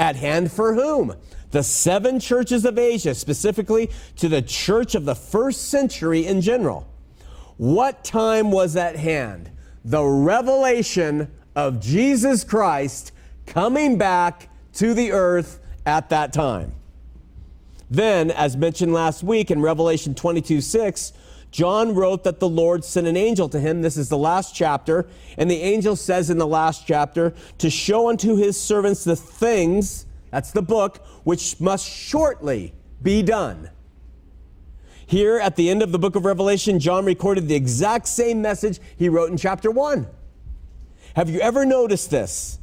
[0.00, 1.14] At hand for whom?
[1.52, 6.92] The seven churches of Asia, specifically to the church of the first century in general.
[7.58, 9.52] What time was at hand?
[9.84, 13.12] The revelation of Jesus Christ
[13.46, 16.72] coming back to the earth at that time.
[17.90, 21.12] Then, as mentioned last week in Revelation 22 6,
[21.50, 23.82] John wrote that the Lord sent an angel to him.
[23.82, 25.08] This is the last chapter.
[25.36, 30.06] And the angel says in the last chapter, to show unto his servants the things,
[30.30, 32.72] that's the book, which must shortly
[33.02, 33.70] be done.
[35.06, 38.78] Here at the end of the book of Revelation, John recorded the exact same message
[38.96, 40.06] he wrote in chapter 1.
[41.16, 42.58] Have you ever noticed this?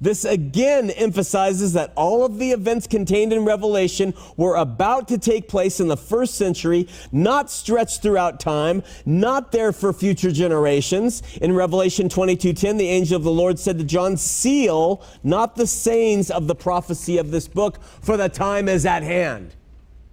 [0.00, 5.48] This again emphasizes that all of the events contained in Revelation were about to take
[5.48, 11.22] place in the first century, not stretched throughout time, not there for future generations.
[11.40, 16.30] In Revelation 22:10, the angel of the Lord said to John, "Seal not the sayings
[16.30, 19.54] of the prophecy of this book, for the time is at hand."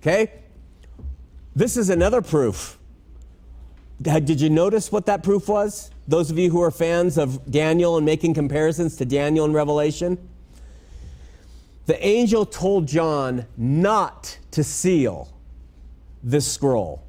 [0.02, 0.32] Okay?
[1.56, 2.78] This is another proof.
[4.02, 5.92] Did you notice what that proof was?
[6.12, 10.18] Those of you who are fans of Daniel and making comparisons to Daniel and Revelation.
[11.86, 15.34] The angel told John not to seal
[16.22, 17.02] this scroll.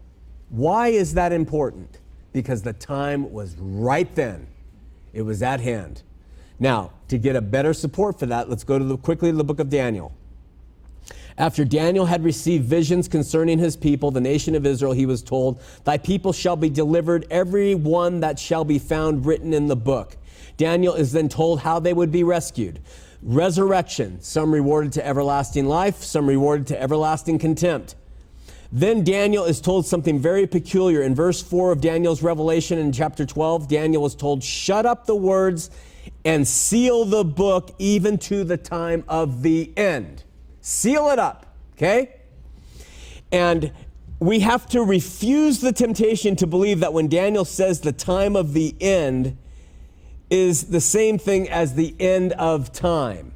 [0.51, 1.99] Why is that important?
[2.33, 4.47] Because the time was right then.
[5.13, 6.03] It was at hand.
[6.61, 9.43] Now, to get a better support for that, let's go to the, quickly to the
[9.43, 10.13] book of Daniel.
[11.43, 15.61] After Daniel had received visions concerning his people, the nation of Israel, he was told,
[15.83, 20.17] Thy people shall be delivered, every one that shall be found written in the book.
[20.57, 22.79] Daniel is then told how they would be rescued.
[23.25, 27.97] Resurrection, some rewarded to everlasting life, some rewarded to everlasting contempt.
[28.71, 31.03] Then Daniel is told something very peculiar.
[31.03, 35.17] In verse 4 of Daniel's revelation in chapter 12, Daniel was told, Shut up the
[35.17, 35.71] words
[36.25, 40.23] and seal the book even to the time of the end.
[40.63, 42.21] Seal it up, okay?
[43.31, 43.73] And
[44.21, 48.53] we have to refuse the temptation to believe that when Daniel says the time of
[48.53, 49.37] the end
[50.31, 53.35] is the same thing as the end of time.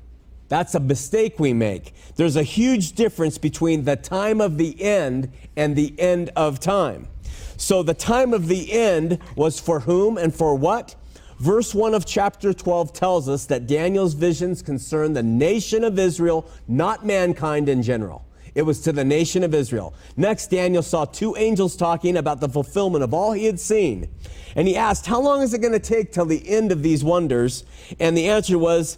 [0.48, 1.92] That's a mistake we make.
[2.14, 7.08] There's a huge difference between the time of the end and the end of time.
[7.56, 10.94] So the time of the end was for whom and for what?
[11.38, 16.48] Verse 1 of chapter 12 tells us that Daniel's visions concern the nation of Israel,
[16.66, 18.24] not mankind in general.
[18.54, 19.92] It was to the nation of Israel.
[20.16, 24.08] Next, Daniel saw two angels talking about the fulfillment of all he had seen.
[24.54, 27.04] And he asked, How long is it going to take till the end of these
[27.04, 27.64] wonders?
[28.00, 28.96] And the answer was,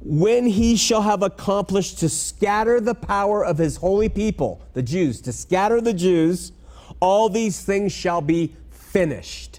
[0.00, 5.20] When he shall have accomplished to scatter the power of his holy people, the Jews,
[5.22, 6.52] to scatter the Jews,
[7.00, 9.49] all these things shall be finished.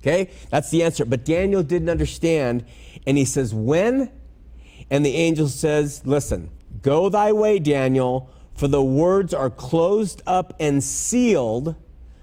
[0.00, 0.30] Okay?
[0.50, 1.04] That's the answer.
[1.04, 2.64] But Daniel didn't understand.
[3.06, 4.10] And he says, When?
[4.90, 6.50] And the angel says, Listen,
[6.82, 11.76] go thy way, Daniel, for the words are closed up and sealed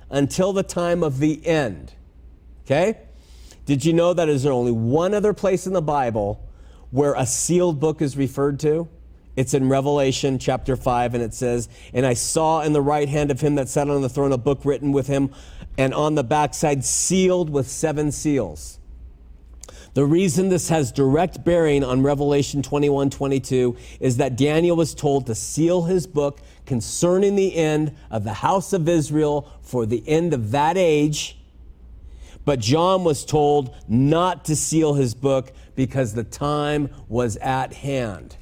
[0.09, 1.93] until the time of the end.
[2.65, 2.97] Okay?
[3.65, 6.47] Did you know that is there only one other place in the Bible
[6.91, 8.87] where a sealed book is referred to?
[9.35, 13.31] It's in Revelation chapter 5, and it says, And I saw in the right hand
[13.31, 15.33] of him that sat on the throne a book written with him,
[15.77, 18.79] and on the backside sealed with seven seals.
[19.95, 25.25] The reason this has direct bearing on Revelation 21 22 is that Daniel was told
[25.27, 30.33] to seal his book concerning the end of the house of Israel for the end
[30.33, 31.37] of that age.
[32.43, 38.35] But John was told not to seal his book because the time was at hand.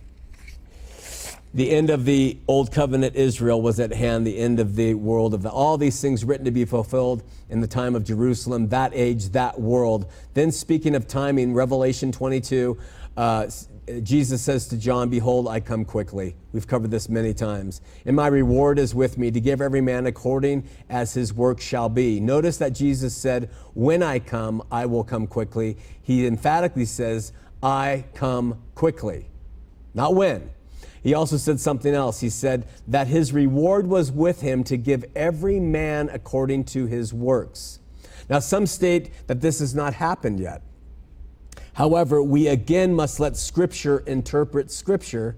[1.56, 5.36] The end of the old covenant Israel was at hand, the end of the world
[5.36, 8.92] of the, all these things written to be fulfilled in the time of Jerusalem, that
[8.96, 10.10] age, that world.
[10.34, 12.76] Then, speaking of timing, Revelation 22,
[13.16, 13.48] uh,
[14.02, 16.36] Jesus says to John, Behold, I come quickly.
[16.54, 17.82] We've covered this many times.
[18.04, 21.90] And my reward is with me to give every man according as his work shall
[21.90, 22.20] be.
[22.20, 25.78] Notice that Jesus said, When I come, I will come quickly.
[26.02, 27.32] He emphatically says,
[27.62, 29.28] I come quickly.
[29.94, 30.50] Not when.
[31.04, 32.22] He also said something else.
[32.22, 37.14] He said that his reward was with him to give every man according to his
[37.14, 37.80] works.
[38.30, 40.62] Now, some state that this has not happened yet.
[41.74, 45.36] However, we again must let Scripture interpret Scripture.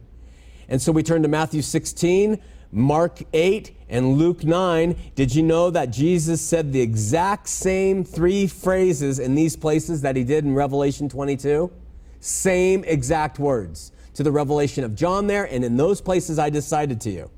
[0.70, 2.40] And so we turn to Matthew 16,
[2.72, 4.96] Mark 8, and Luke 9.
[5.16, 10.16] Did you know that Jesus said the exact same three phrases in these places that
[10.16, 11.72] he did in Revelation 22?
[12.20, 17.00] Same exact words to the revelation of John there, and in those places I decided
[17.02, 17.30] to you.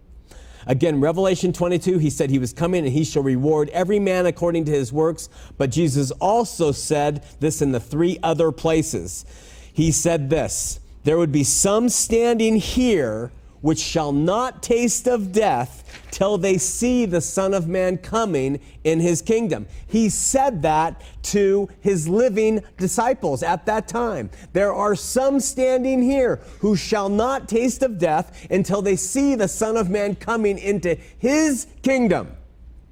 [0.66, 4.66] Again, Revelation 22, he said he was coming and he shall reward every man according
[4.66, 5.30] to his works.
[5.58, 9.26] But Jesus also said this in the three other places.
[9.72, 15.84] He said this there would be some standing here which shall not taste of death
[16.12, 19.68] till they see the Son of Man coming in his kingdom.
[19.88, 24.30] He said that to his living disciples at that time.
[24.54, 29.48] There are some standing here who shall not taste of death until they see the
[29.48, 32.36] Son of Man coming into his kingdom.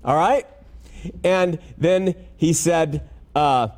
[0.04, 0.46] All right?
[1.24, 3.70] And then he said uh,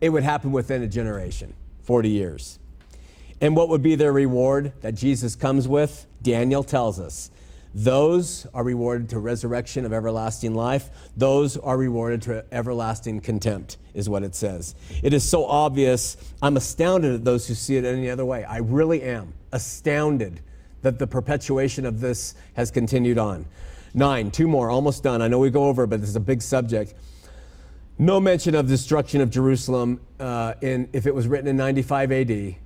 [0.00, 2.58] it would happen within a generation, 40 years.
[3.40, 6.06] And what would be their reward that Jesus comes with?
[6.22, 7.30] Daniel tells us.
[7.74, 10.90] Those are rewarded to resurrection of everlasting life.
[11.16, 14.74] Those are rewarded to everlasting contempt, is what it says.
[15.02, 16.16] It is so obvious.
[16.42, 18.44] I'm astounded at those who see it any other way.
[18.44, 20.40] I really am astounded
[20.82, 23.46] that the perpetuation of this has continued on.
[23.94, 25.22] Nine, two more, almost done.
[25.22, 26.94] I know we go over, but this is a big subject.
[27.98, 32.56] No mention of destruction of Jerusalem uh, in, if it was written in 95 AD.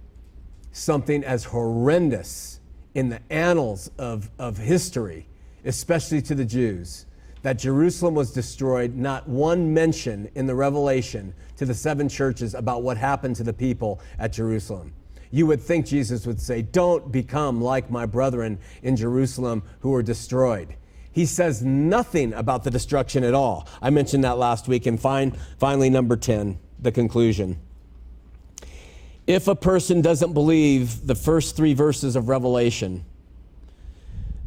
[0.72, 2.60] Something as horrendous
[2.94, 5.26] in the annals of, of history,
[5.64, 7.06] especially to the Jews,
[7.42, 12.82] that Jerusalem was destroyed, not one mention in the Revelation to the seven churches about
[12.82, 14.92] what happened to the people at Jerusalem.
[15.30, 20.02] You would think Jesus would say, Don't become like my brethren in Jerusalem who were
[20.02, 20.76] destroyed.
[21.10, 23.68] He says nothing about the destruction at all.
[23.80, 24.86] I mentioned that last week.
[24.86, 27.58] And fine, finally, number 10, the conclusion.
[29.26, 33.04] If a person doesn't believe the first three verses of Revelation,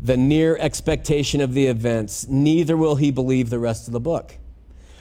[0.02, 4.38] the near expectation of the events, neither will he believe the rest of the book.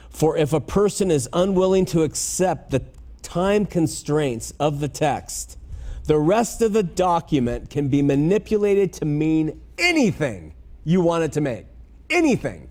[0.09, 2.83] For if a person is unwilling to accept the
[3.23, 5.59] time constraints of the text,
[6.05, 10.55] the rest of the document can be manipulated to mean anything
[10.85, 11.67] you want it to make.
[12.11, 12.69] Anything.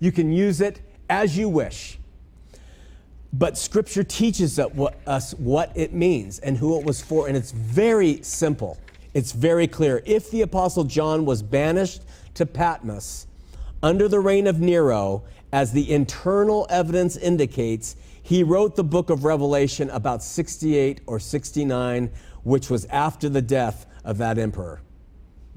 [0.00, 0.80] You can use it
[1.10, 1.98] as you wish.
[3.38, 8.22] But Scripture teaches us what it means and who it was for, and it's very
[8.22, 8.78] simple.
[9.12, 10.02] It's very clear.
[10.06, 12.02] If the Apostle John was banished
[12.34, 13.26] to Patmos
[13.82, 19.24] under the reign of Nero, as the internal evidence indicates, he wrote the book of
[19.24, 22.10] Revelation about 68 or 69,
[22.42, 24.80] which was after the death of that emperor.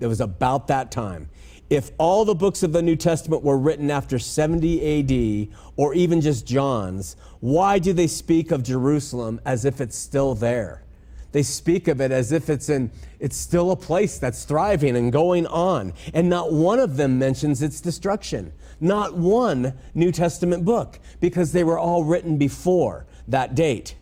[0.02, 1.30] It was about that time
[1.70, 6.20] if all the books of the New Testament were written after 70 AD or even
[6.20, 10.84] just John's, why do they speak of Jerusalem as if it's still there?
[11.32, 12.90] They speak of it as if it's in
[13.20, 15.94] it's still a place that's thriving and going on.
[16.14, 18.52] And not one of them mentions its destruction.
[18.80, 23.96] Not one New Testament book because they were all written before that date.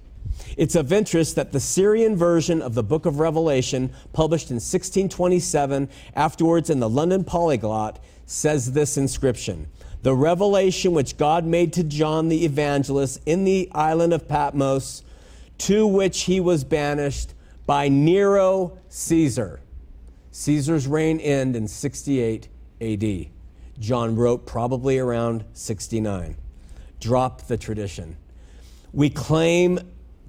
[0.58, 5.90] It's of interest that the Syrian version of the book of Revelation, published in 1627,
[6.16, 9.68] afterwards in the London Polyglot, says this inscription
[10.04, 15.04] The revelation which God made to John the evangelist in the island of Patmos,
[15.60, 17.34] to which he was banished
[17.66, 19.60] by Nero Caesar.
[20.32, 22.48] Caesar's reign ended in 68
[22.80, 23.28] AD.
[23.80, 26.36] John wrote probably around 69.
[27.00, 28.18] Drop the tradition.
[28.94, 29.80] We claim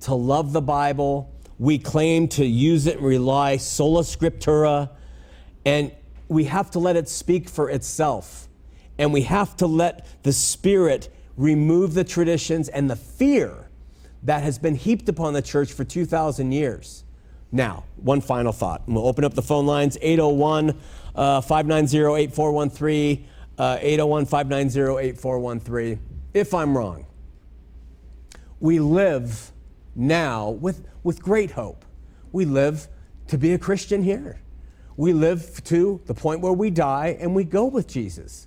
[0.03, 1.33] to love the Bible.
[1.59, 4.91] We claim to use it and rely sola scriptura.
[5.65, 5.93] And
[6.29, 8.49] we have to let it speak for itself.
[8.99, 13.69] And we have to let the Spirit remove the traditions and the fear
[14.25, 17.05] that has been heaped upon the church for 2,000 years.
[17.51, 18.83] Now, one final thought.
[18.87, 20.79] And we'll open up the phone lines 801
[21.15, 23.29] uh, 590 8413.
[23.59, 26.01] Uh, 801 590 8413.
[26.35, 27.07] If I'm wrong,
[28.61, 29.51] we live
[29.99, 31.85] now with, with great hope.
[32.33, 32.89] We live
[33.27, 34.41] to be a Christian here.
[34.97, 38.47] We live to the point where we die and we go with Jesus.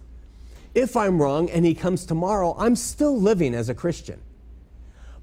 [0.74, 4.22] If I'm wrong and he comes tomorrow, I'm still living as a Christian.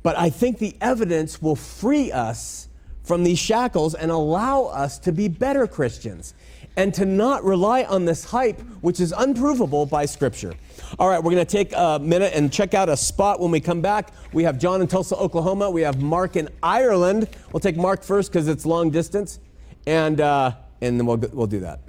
[0.03, 2.69] But I think the evidence will free us
[3.03, 6.35] from these shackles and allow us to be better Christians
[6.79, 10.55] and to not rely on this hype, which is unprovable by Scripture.
[10.97, 13.59] All right, we're going to take a minute and check out a spot when we
[13.59, 14.13] come back.
[14.33, 15.69] We have John in Tulsa, Oklahoma.
[15.69, 17.29] We have Mark in Ireland.
[17.53, 19.41] We'll take Mark first because it's long distance,
[19.89, 21.81] and, uh, and then we'll, we'll do that.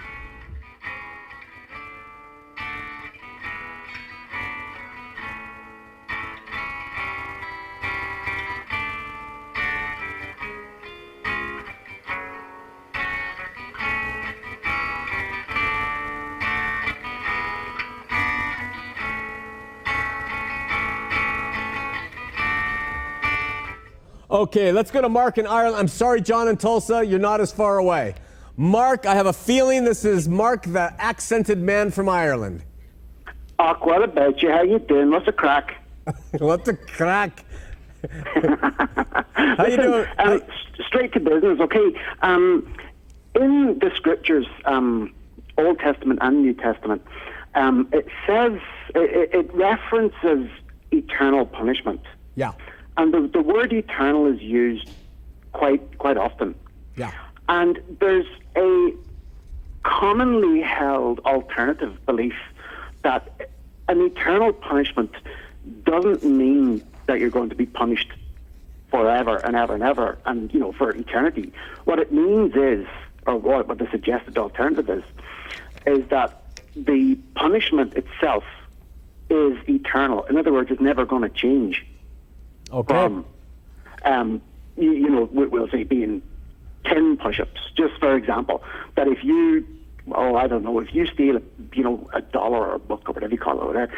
[24.31, 25.77] Okay, let's go to Mark in Ireland.
[25.77, 28.13] I'm sorry, John in Tulsa, you're not as far away.
[28.57, 32.63] Mark, I have a feeling this is Mark, the accented man from Ireland.
[33.57, 34.51] Oh, what about you?
[34.51, 35.09] How you doing?
[35.09, 35.83] What's the crack?
[36.37, 37.43] What's the crack?
[39.33, 40.07] How Listen, you doing?
[40.19, 40.41] Um,
[40.85, 41.59] straight to business.
[41.59, 41.99] Okay.
[42.21, 42.71] Um,
[43.35, 45.13] in the scriptures, um,
[45.57, 47.01] Old Testament and New Testament,
[47.55, 48.59] um, it says
[48.93, 50.49] it, it references
[50.91, 52.01] eternal punishment,
[52.35, 52.51] Yeah.
[52.99, 54.89] And the, the word eternal is used
[55.53, 56.53] quite quite often.
[56.97, 57.11] Yeah.
[57.47, 58.27] And there's
[58.57, 58.93] a
[59.83, 62.35] commonly held alternative belief
[63.03, 63.49] that
[63.87, 65.11] an eternal punishment
[65.83, 68.11] doesn't mean that you're going to be punished
[68.91, 71.53] forever and ever and ever and, you know, for eternity.
[71.85, 72.85] What it means is,
[73.25, 75.03] or what, what the suggested alternative is,
[75.87, 76.43] is that
[76.75, 78.43] the punishment itself
[79.29, 80.23] is eternal.
[80.25, 81.85] In other words, it's never going to change
[82.71, 82.93] Okay.
[82.93, 83.25] from,
[84.05, 84.41] um,
[84.77, 86.21] you, you know, we- we'll say being
[86.85, 88.63] 10 push-ups, just for example,
[88.95, 89.65] that if you,
[90.11, 91.39] oh, I don't know, if you steal,
[91.73, 93.91] you know, a dollar or a book or whatever you call it, whatever,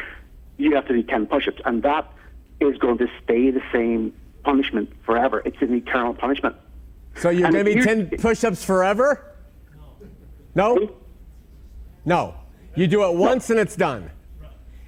[0.58, 2.10] you have to do 10 push-ups, and that
[2.60, 4.12] is going to stay the same
[4.44, 5.42] punishment forever.
[5.44, 6.56] It's an eternal punishment.
[7.14, 9.22] so you're going to be you- 10 push ups forever?
[10.54, 10.90] No.
[12.04, 12.34] No.
[12.74, 14.10] You do it once and it's done.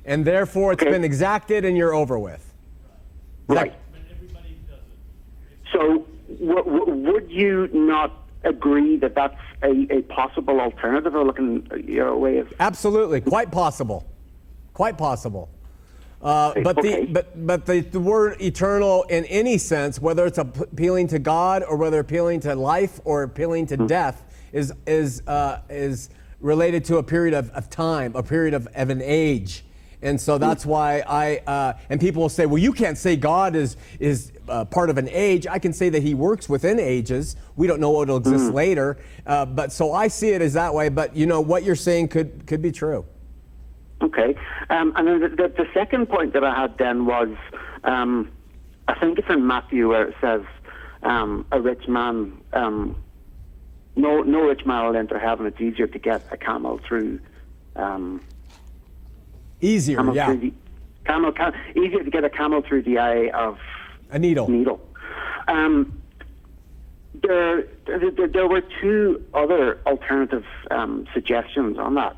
[0.07, 0.91] And therefore it's Okay.
[0.91, 2.54] been exacted and you're over with.
[3.49, 3.75] Right.
[5.73, 8.13] So, w- w- would you not
[8.45, 14.07] agree that that's a, a possible alternative or looking your way of Absolutely, quite possible,
[14.73, 15.49] quite possible.
[16.23, 17.05] Uh, but Okay.
[17.05, 21.63] the but but the, the word eternal in any sense, whether it's appealing to God
[21.63, 24.23] or whether appealing to life or appealing to death,
[24.53, 26.09] is is uh, is
[26.41, 29.64] related to a period of, of time, a period of, of an age.
[30.05, 33.57] And so that's why I uh, and people will say, well, you can't say God
[33.57, 35.47] is is uh, part of an age.
[35.47, 37.35] I can say that He works within ages.
[37.57, 40.73] We don't know what will exist later, uh, but so I see it as that
[40.73, 40.91] way.
[40.91, 43.05] But you know what you're saying could could be true.
[44.03, 44.35] Okay.
[44.71, 47.29] Um, and then the, the, the second point that I had then was,
[47.85, 48.31] um,
[48.87, 50.43] I think it's in Matthew where it says,
[51.03, 52.97] um, a rich man, um,
[53.97, 55.47] no, no rich man will enter heaven.
[55.47, 57.21] It's easier to get a camel through,
[57.77, 58.21] um,
[59.65, 60.35] Easier, camel yeah.
[60.35, 60.53] the,
[61.07, 63.59] camel, cam, easier to get a camel through the eye of
[64.11, 64.49] A needle.
[64.49, 64.81] needle.
[65.49, 66.01] Um,
[67.23, 72.17] there, there, there were two other alternative um, suggestions on that.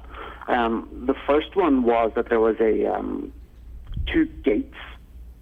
[0.48, 3.32] Um, the first one was that there was a um,
[4.12, 4.74] two gates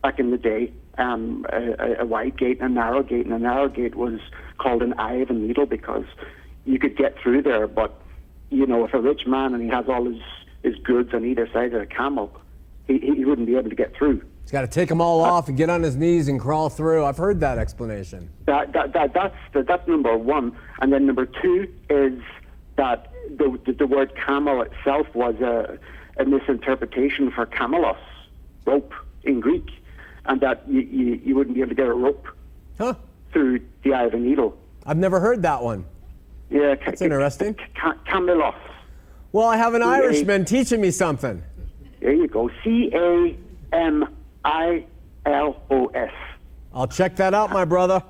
[0.03, 3.39] back in the day, um, a, a wide gate and a narrow gate, and a
[3.39, 4.21] narrow gate was
[4.59, 6.05] called an eye of a needle because
[6.65, 8.01] you could get through there, but
[8.51, 10.21] you know, if a rich man and he has all his,
[10.65, 12.33] his goods on either side of a camel,
[12.89, 14.23] he, he wouldn't be able to get through.
[14.43, 17.05] He's got to take them all off and get on his knees and crawl through.
[17.05, 18.29] I've heard that explanation.
[18.47, 20.57] That, that, that, that's, that, that's number one.
[20.81, 22.19] And then number two is
[22.77, 25.79] that the, the, the word camel itself was a,
[26.19, 27.97] a misinterpretation for camelos,
[28.67, 28.93] rope
[29.23, 29.67] in Greek,
[30.27, 32.27] and that you, you, you wouldn't be able to get a rope
[32.77, 32.95] Huh?
[33.33, 34.59] through the eye of a needle.
[34.85, 35.85] I've never heard that one.
[36.51, 37.57] Yeah, That's interesting.
[37.81, 38.55] Ca- camelos.
[39.35, 39.89] Well, I have an Yeah.
[39.89, 41.43] Irishman teaching me something.
[41.99, 42.53] There you go.
[42.63, 43.37] C A
[43.73, 44.09] M
[44.45, 44.85] I
[45.27, 46.13] L O S.
[46.73, 48.01] I'll check that out, my brother.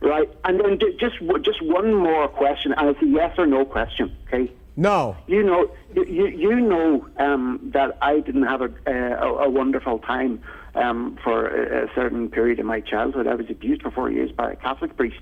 [0.00, 4.16] Right, and then just just one more question, and it's a yes or no question.
[4.26, 4.50] Okay.
[4.76, 5.18] No.
[5.26, 10.40] You know, you, you know um, that I didn't have a, a, a wonderful time
[10.74, 13.26] um, for a, a certain period of my childhood.
[13.26, 15.20] I was abused for four years by a Catholic priest.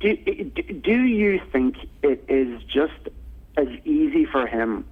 [0.00, 3.08] Do, do you think it is just
[3.56, 4.84] as easy for him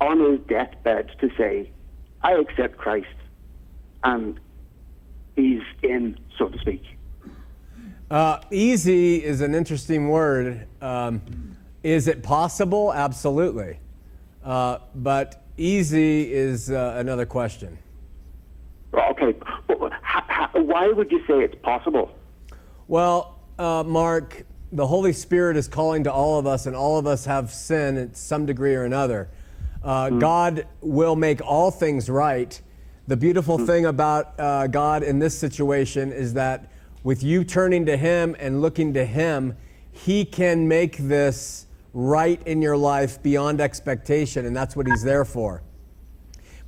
[0.00, 1.70] on his deathbed to say,
[2.22, 3.06] I accept Christ,
[4.04, 4.38] and
[5.36, 6.82] he's in, so to speak?
[8.10, 10.66] Uh, easy is an interesting word.
[10.80, 12.92] Um, is it possible?
[12.92, 13.78] Absolutely.
[14.44, 17.78] Uh, but easy is uh, another question.
[18.94, 22.10] Okay, but ha- ha- why would you say it's possible?
[22.86, 27.06] Well, uh, Mark, the Holy Spirit is calling to all of us, and all of
[27.06, 29.28] us have sin at some degree or another.
[29.82, 32.60] Uh, God will make all things right.
[33.06, 36.70] The beautiful thing about uh, God in this situation is that
[37.02, 39.56] with you turning to Him and looking to Him,
[39.90, 45.24] He can make this right in your life beyond expectation, and that's what He's there
[45.24, 45.62] for.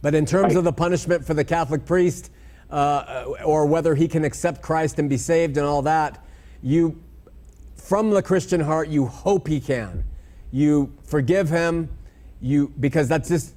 [0.02, 2.30] But in terms of the punishment for the Catholic priest,
[2.70, 6.24] uh, or whether he can accept Christ and be saved and all that,
[6.62, 7.02] you,
[7.90, 10.04] from the Christian heart, you hope he can.
[10.52, 11.88] You forgive him,
[12.40, 13.56] you because that's just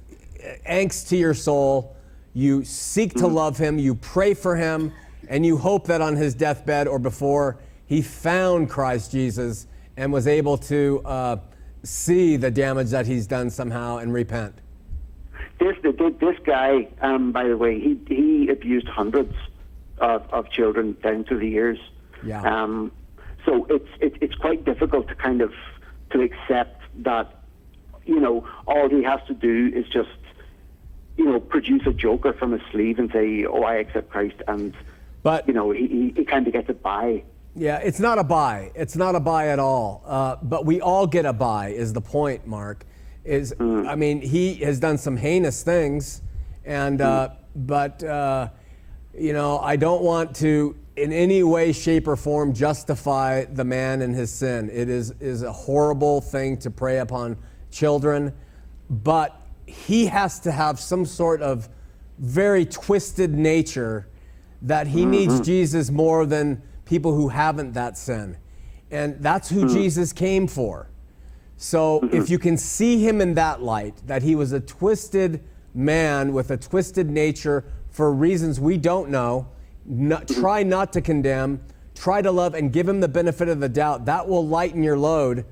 [0.68, 1.94] angst to your soul.
[2.32, 4.92] You seek to love him, you pray for him,
[5.28, 10.26] and you hope that on his deathbed or before he found Christ Jesus and was
[10.26, 11.36] able to uh,
[11.84, 14.58] see the damage that he's done somehow and repent.
[15.60, 15.76] This
[16.18, 19.36] this guy, um, by the way, he he abused hundreds
[19.98, 21.78] of, of children down through the years.
[22.24, 22.42] Yeah.
[22.42, 22.90] Um,
[23.44, 25.52] so it's it, it's quite difficult to kind of
[26.10, 27.42] to accept that
[28.06, 30.08] you know all he has to do is just
[31.16, 34.74] you know produce a joker from his sleeve and say, "Oh, I accept Christ," and
[35.22, 37.22] But- you know he he, he kind of gets a buy.
[37.56, 38.72] Yeah, it's not a buy.
[38.74, 40.02] It's not a buy at all.
[40.04, 41.68] Uh, but we all get a buy.
[41.68, 42.84] Is the point, Mark?
[43.24, 46.20] Is I mean, he has done some heinous things,
[46.64, 48.48] and uh, but uh,
[49.18, 54.02] you know, I don't want to in any way, shape, or form justify the man
[54.02, 54.70] and his sin.
[54.72, 57.36] It is is a horrible thing to prey upon
[57.70, 58.32] children,
[58.88, 61.68] but he has to have some sort of
[62.18, 64.08] very twisted nature
[64.62, 65.10] that he mm-hmm.
[65.10, 68.36] needs Jesus more than people who haven't that sin.
[68.90, 69.72] And that's who mm.
[69.72, 70.88] Jesus came for.
[71.56, 72.32] So if mm-hmm.
[72.32, 75.42] you can see him in that light, that he was a twisted
[75.74, 77.64] man with a twisted nature
[77.94, 79.46] for reasons we don't know,
[79.86, 81.64] not, try not to condemn,
[81.94, 84.04] try to love, and give him the benefit of the doubt.
[84.06, 85.44] That will lighten your load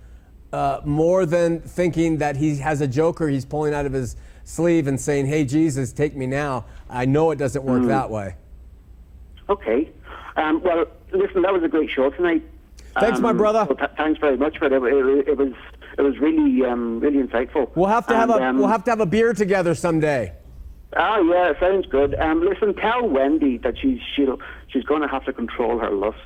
[0.52, 4.88] uh, more than thinking that he has a joker he's pulling out of his sleeve
[4.88, 6.64] and saying, Hey, Jesus, take me now.
[6.90, 8.34] I know it doesn't work that way.
[9.48, 9.90] Okay.
[10.36, 12.42] Um, well, listen, that was a great show tonight.
[12.98, 13.66] Thanks, my Um, brother.
[13.68, 14.72] so th- thanks very much for it.
[14.72, 15.52] It, it, was
[15.96, 17.70] it was really um, really insightful.
[17.76, 20.32] We'll have to have a um, we'll have to have a beer together someday.
[20.96, 22.14] Ah, yeah, sounds good.
[22.16, 24.38] Um, listen, tell Wendy that she's she'll,
[24.68, 26.18] she's going to have to control her lust.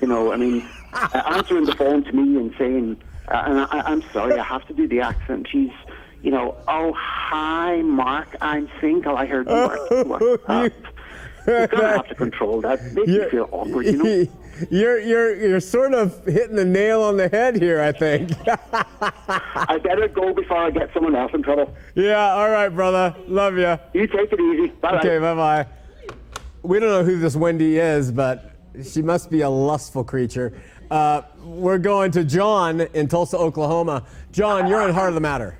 [0.00, 3.80] You know, I mean, uh, answering the phone to me and saying, uh, and I,
[3.90, 5.48] I'm sorry, I have to do the accent.
[5.50, 5.70] She's,
[6.22, 9.16] you know, oh hi, Mark, I'm single.
[9.16, 9.88] I heard you were.
[11.46, 12.82] You're going to have to control that.
[12.92, 14.26] Makes me feel awkward, you know.
[14.70, 18.32] You're you're you're sort of hitting the nail on the head here, I think.
[18.46, 21.74] I better go before I get someone else in trouble.
[21.94, 23.14] yeah, all right, brother.
[23.26, 23.78] Love you.
[23.92, 24.68] You take it easy.
[24.80, 24.98] Bye.
[24.98, 25.66] Okay, bye bye.
[26.62, 28.52] We don't know who this Wendy is, but
[28.84, 30.60] she must be a lustful creature.
[30.90, 34.04] Uh, we're going to John in Tulsa, Oklahoma.
[34.32, 35.58] John, you're on Heart of the Matter.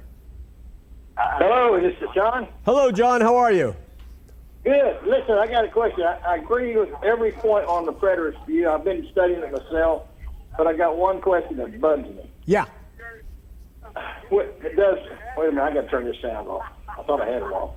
[1.16, 2.48] Hello, this is John.
[2.64, 3.20] Hello, John.
[3.20, 3.74] How are you?
[4.68, 4.98] Good.
[5.06, 6.02] Listen, I got a question.
[6.02, 8.68] I, I agree with every point on the preterist view.
[8.68, 10.02] I've been studying it myself,
[10.58, 12.30] but I got one question that bugs me.
[12.44, 12.66] Yeah.
[14.28, 14.98] What it does?
[15.38, 16.66] Wait a minute, I got to turn this sound off.
[16.86, 17.76] I thought I had it off.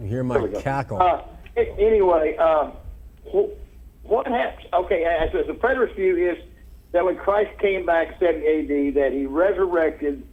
[0.00, 0.60] You hear my There we go.
[0.60, 1.00] cackle.
[1.00, 1.22] Uh,
[1.56, 2.72] anyway, um,
[4.02, 4.66] what happens?
[4.74, 6.36] Okay, as, as the preterist view is
[6.90, 10.26] that when Christ came back 70 AD, that he resurrected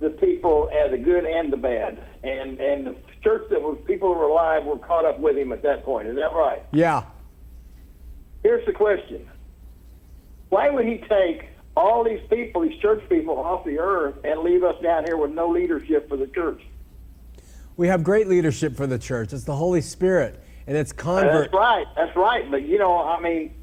[0.00, 4.12] the people, as the good and the bad, and and the church that was people
[4.12, 6.06] who were alive were caught up with him at that point.
[6.06, 6.62] Is that right?
[6.72, 7.04] yeah.
[8.42, 9.26] Here's the question:
[10.50, 14.62] Why would he take all these people, these church people, off the earth and leave
[14.62, 16.60] us down here with no leadership for the church?
[17.76, 19.32] We have great leadership for the church.
[19.32, 21.50] It's the Holy Spirit, and it's convert.
[21.50, 21.86] That's right.
[21.96, 22.48] That's right.
[22.50, 23.54] But you know, I mean,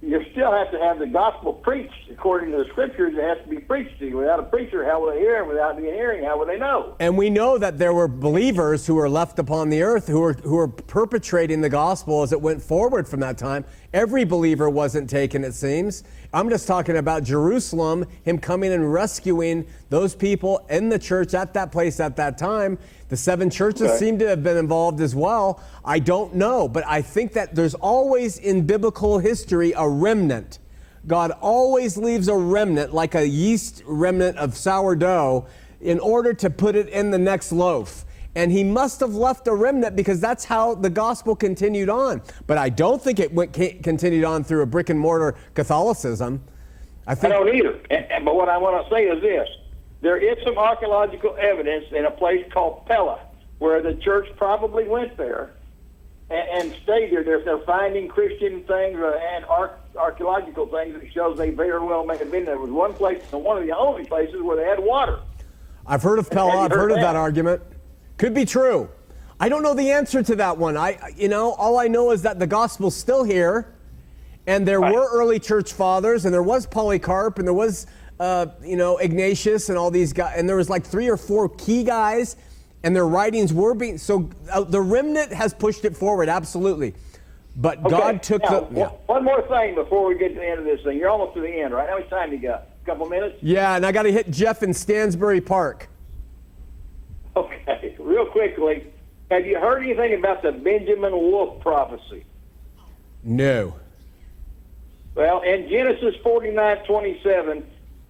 [0.00, 3.14] you still have to have the gospel preached according to the scriptures.
[3.16, 4.18] It has to be preached to you.
[4.18, 5.44] Without a preacher, how will they hear?
[5.44, 6.94] Without being hearing, how will they know?
[7.00, 10.34] And we know that there were believers who were left upon the earth who were
[10.34, 13.64] who were perpetrating the gospel as it went forward from that time.
[13.92, 16.04] Every believer wasn't taken, it seems.
[16.32, 21.54] I'm just talking about Jerusalem, him coming and rescuing those people in the church at
[21.54, 22.78] that place at that time.
[23.08, 23.96] The seven churches Okay.
[23.98, 25.60] seem to have been involved as well.
[25.86, 30.58] I don't know, but I think that there's always in biblical history a remnant.
[31.06, 35.46] God always leaves a remnant, like a yeast remnant of sourdough,
[35.80, 38.04] in order to put it in the next loaf.
[38.38, 42.22] And he must have left a remnant because that's how the gospel continued on.
[42.46, 46.40] But I don't think it went, continued on through a brick and mortar Catholicism.
[47.08, 47.80] I I don't either.
[48.22, 49.48] But what I want to say is this:
[50.02, 53.18] there is some archaeological evidence in a place called Pella,
[53.58, 55.50] where the church probably went there
[56.30, 57.24] and, and stayed there.
[57.24, 62.16] They're, they're finding Christian things and arch, archaeological things that shows they very well may
[62.16, 62.54] have been there.
[62.54, 65.18] There was one place, one of the only places where they had water.
[65.88, 66.56] I've heard of Pella.
[66.58, 67.16] I've heard heard of that?
[67.16, 67.62] argument.
[68.18, 68.88] Could be true.
[69.40, 70.76] I don't know the answer to that one.
[70.76, 73.72] I, you know, all I know is that the gospel's still here,
[74.46, 74.92] and there Right.
[74.94, 77.86] were early church fathers, and there was Polycarp, and there was,
[78.18, 81.48] uh, you know, Ignatius, and all these guys, and there was like three or four
[81.50, 82.34] key guys,
[82.82, 83.96] and their writings were being.
[83.98, 86.94] So uh, the remnant has pushed it forward, absolutely.
[87.54, 88.60] But Okay, God took now, the.
[88.66, 88.90] one- Yeah.
[89.06, 90.96] One more thing before we get to the end of this thing.
[90.98, 91.88] You're almost to the end, right?
[91.88, 92.66] How much time you got?
[92.82, 93.36] A couple minutes?
[93.42, 95.88] yeah, and I got to hit Jeff in Stansbury Park.
[97.38, 98.84] Okay, real quickly.
[99.30, 102.24] Have you heard anything about the Benjamin Wolf prophecy?
[103.22, 103.74] No.
[105.14, 107.66] Well, in Genesis 49 27,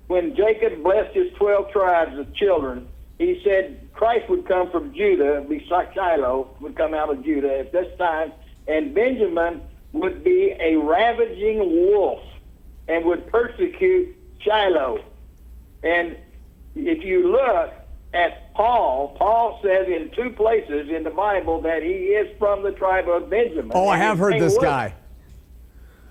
[0.06, 5.44] when Jacob blessed his 12 tribes of children, he said Christ would come from Judah,
[5.46, 8.32] be Shiloh, would come out of Judah at this time,
[8.66, 9.60] and Benjamin
[9.92, 12.22] would be a ravaging wolf
[12.86, 15.04] and would persecute Shiloh.
[15.82, 16.16] And
[16.74, 17.74] if you look
[18.14, 22.72] at Paul, Paul says in two places in the Bible that he is from the
[22.72, 23.70] tribe of Benjamin.
[23.72, 24.94] Oh, I have heard this guy.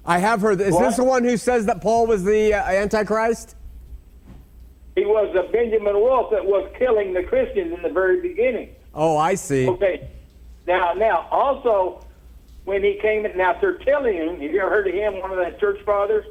[0.05, 0.61] I have heard.
[0.61, 0.83] Is What?
[0.85, 3.57] this the one who says that Paul was the uh, Antichrist?
[4.95, 8.69] He was the Benjamin wolf that was killing the Christians in the very beginning.
[8.95, 9.67] Oh, I see.
[9.67, 10.07] Okay.
[10.65, 12.05] Now, now, also,
[12.63, 15.59] when he came in, now Tertullian, have you ever heard of him, one of the
[15.59, 16.25] church fathers?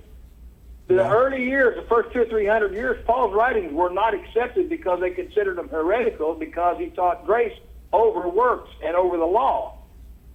[0.89, 4.69] The early years, the first two or three hundred years, Paul's writings were not accepted
[4.69, 7.53] because they considered him heretical because he taught grace
[7.93, 9.73] over works and over the law.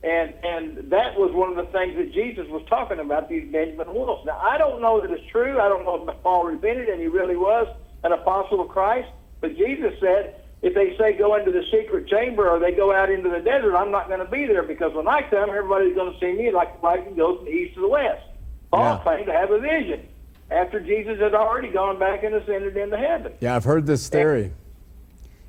[0.03, 3.93] And and that was one of the things that Jesus was talking about, these Benjamin
[3.93, 4.25] wolves.
[4.25, 5.59] Now, I don't know that it's true.
[5.61, 7.67] I don't know if Paul repented and he really was
[8.03, 9.07] an apostle of Christ.
[9.39, 13.09] But Jesus said, if they say go into the secret chamber or they go out
[13.09, 16.11] into the desert, I'm not going to be there because when I come, everybody's going
[16.13, 18.21] to see me like the lightning goes from the east to the west.
[18.71, 19.03] Paul Yeah.
[19.03, 20.01] claimed to have a vision
[20.51, 23.33] after Jesus had already gone back and ascended into heaven.
[23.39, 24.51] Yeah, I've heard this theory.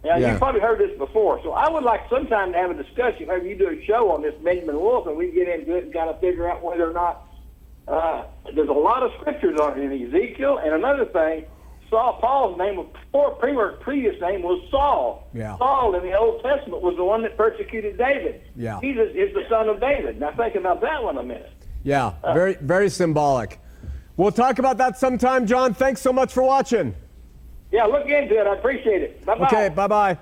[0.05, 0.30] Now, Yeah.
[0.30, 3.26] you've probably heard this before, so I would like sometime to have a discussion.
[3.28, 5.92] Maybe you do a show on this Benjamin Wolf, and we get into it and
[5.94, 7.28] kind of figure out whether or not
[7.88, 8.22] uh,
[8.55, 10.59] there's a lot of scriptures on it in Ezekiel.
[10.59, 11.44] And another thing,
[11.90, 15.28] Saul Paul's name before previous previous name was Saul.
[15.34, 15.59] Yeah.
[15.59, 18.40] Saul in the Old Testament was the one that persecuted David.
[18.57, 18.78] Yeah.
[18.80, 20.18] Jesus is the son of David.
[20.20, 21.50] Now think about that one a minute.
[21.82, 22.32] Yeah, Uh.
[22.34, 23.59] very very symbolic.
[24.22, 25.74] We'll talk about that sometime, John.
[25.74, 26.94] Thanks so much for watching.
[27.72, 28.46] Yeah, look into it.
[28.46, 29.24] I appreciate it.
[29.24, 29.46] Bye bye.
[29.46, 30.16] Okay, bye bye.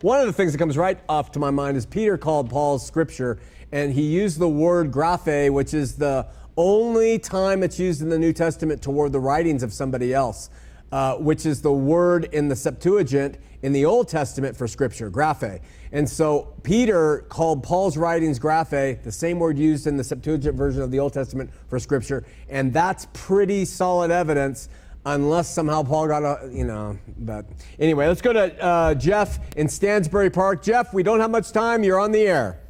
[0.00, 2.84] One of the things that comes right off to my mind is Peter called Paul's
[2.84, 3.38] scripture,
[3.70, 8.18] and he used the word graphe, which is the only time it's used in the
[8.18, 10.50] New Testament toward the writings of somebody else,
[10.92, 15.60] uh, which is the word in the Septuagint in the Old Testament for scripture, graphe.
[15.92, 20.82] And so Peter called Paul's writings graphe, the same word used in the Septuagint version
[20.82, 24.68] of the Old Testament for scripture, and that's pretty solid evidence
[25.06, 27.46] unless somehow Paul got a, you know, but
[27.78, 30.62] anyway, let's go to uh, Jeff in Stansbury Park.
[30.62, 31.82] Jeff, we don't have much time.
[31.82, 32.60] You're on the air.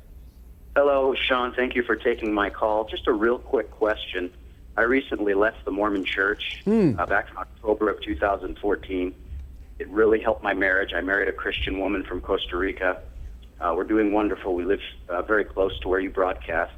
[0.74, 1.52] Hello, Shawn.
[1.54, 2.84] Thank you for taking my call.
[2.84, 4.32] Just a real quick question.
[4.76, 6.62] I recently left the Mormon Church
[6.98, 9.14] uh, back in October of 2014.
[9.78, 10.92] It really helped my marriage.
[10.94, 13.02] I married a Christian woman from Costa Rica.
[13.60, 14.54] Uh, we're doing wonderful.
[14.54, 16.72] We live uh, very close to where you broadcast.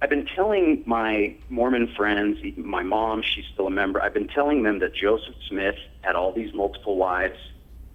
[0.00, 4.62] I've been telling my Mormon friends, my mom, she's still a member, I've been telling
[4.62, 7.38] them that Joseph Smith had all these multiple wives.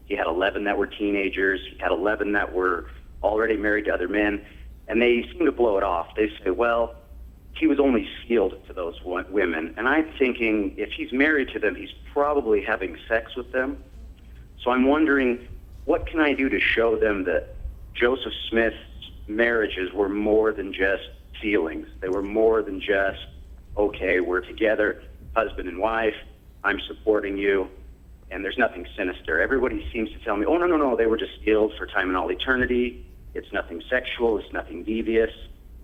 [0.06, 2.88] He had 11 that were teenagers, he had 11 that were
[3.22, 4.44] already married to other men,
[4.88, 6.16] and they seem to blow it off.
[6.16, 6.96] They say, well,
[7.54, 9.74] he was only sealed to those women.
[9.78, 13.78] And I'm thinking if he's married to them, he's probably having sex with them.
[14.64, 15.48] So I'm wondering,
[15.86, 17.56] what can I do to show them that
[17.94, 18.78] Joseph Smith's
[19.28, 21.04] marriages were more than just
[21.42, 21.88] feelings?
[22.00, 23.26] They were more than just,
[23.78, 25.02] okay, we're together,
[25.36, 26.16] husband and wife,
[26.64, 27.68] I'm supporting you,
[28.30, 29.42] and there's nothing sinister.
[29.42, 32.08] Everybody seems to tell me, oh, no, no, no, they were just sealed for time
[32.08, 33.06] and all eternity.
[33.34, 35.32] It's nothing sexual, it's nothing devious.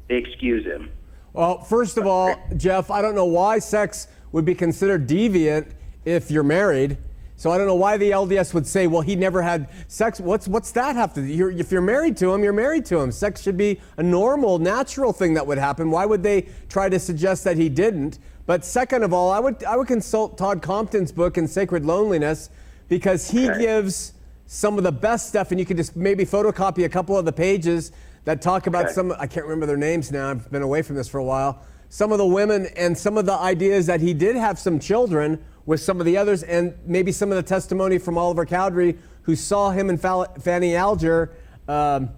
[0.07, 0.91] They excuse him.
[1.37, 5.67] Well, first of all, Jeff, I don't know why sex would be considered deviant
[6.03, 6.97] if you're married.
[7.35, 10.19] So I don't know why the LDS would say, well, he never had sex.
[10.19, 11.27] What's what's that have to do?
[11.27, 13.11] You're, if you're married to him, you're married to him.
[13.11, 15.91] Sex should be a normal, natural thing that would happen.
[15.91, 18.17] Why would they try to suggest that he didn't?
[18.47, 22.49] But second of all, I would I would consult Todd Compton's book in Sacred Loneliness
[22.89, 23.59] because he Okay.
[23.59, 24.13] gives
[24.47, 27.31] some of the best stuff, and you could just maybe photocopy a couple of the
[27.33, 27.91] pages
[28.27, 28.93] that talk about Okay.
[28.93, 29.13] some.
[29.17, 30.29] I can't remember their names now.
[30.31, 31.61] I've been away from this for a while.
[31.87, 35.39] Some of the women and some of the ideas that he did have some children
[35.65, 39.33] with some of the others, and maybe some of the testimony from Oliver Cowdery, who
[39.37, 41.31] saw him and Fal- Fanny Alger
[41.69, 42.09] um,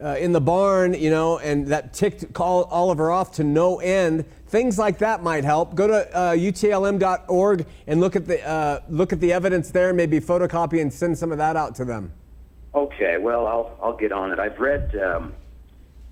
[0.00, 4.24] uh, in the barn, you know, and that ticked call Oliver off to no end.
[4.46, 5.74] Things like that might help.
[5.74, 9.92] Go to uh, utlm.org and look at the uh, look at the evidence there.
[9.92, 12.12] Maybe photocopy and send some of that out to them.
[12.74, 14.38] Okay, well, I'll I'll get on it.
[14.38, 15.34] I've read um,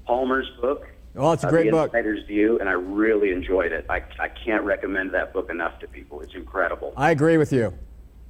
[0.07, 0.87] Palmer's book.
[1.17, 1.87] Oh, it's a uh, great the book.
[1.87, 3.87] Insider's View, and I really enjoyed it.
[3.89, 6.21] I, I can't recommend that book enough to people.
[6.21, 6.93] It's incredible.
[6.97, 7.75] I agree with you.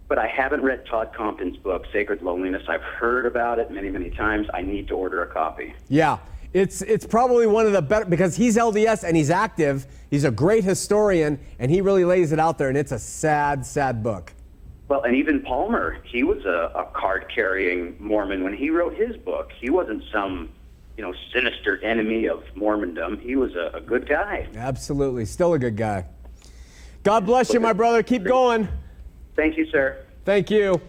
[0.08, 2.62] But I haven't read Todd Compton's book, Sacred Loneliness.
[2.68, 4.48] I've heard about it many, many times.
[4.52, 5.74] I need to order a copy.
[5.88, 6.18] Yeah,
[6.52, 9.86] it's it's probably one of the better because he's LDS and he's active.
[10.08, 12.68] He's a great historian and he really lays it out there.
[12.68, 14.32] And it's a sad, sad book.
[14.90, 19.52] Well, and even Palmer, he was a, a card-carrying Mormon when he wrote his book.
[19.60, 20.48] He wasn't some,
[20.96, 23.20] you know, sinister enemy of Mormondom.
[23.20, 24.48] He was a, a good guy.
[24.56, 26.06] Absolutely, still a good guy.
[27.04, 28.02] God bless you, my brother.
[28.02, 28.68] Keep going.
[29.36, 30.04] Thank you, sir.
[30.24, 30.80] Thank you.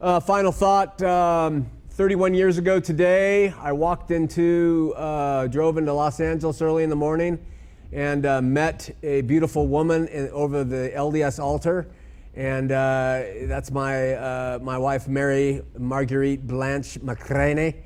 [0.00, 6.20] Uh, final thought um, 31 years ago today, I walked into, uh, drove into Los
[6.20, 7.44] Angeles early in the morning
[7.90, 11.88] and uh, met a beautiful woman in, over the LDS altar.
[12.36, 17.76] And uh, that's my, uh, my wife, Mary Marguerite Blanche McCraney.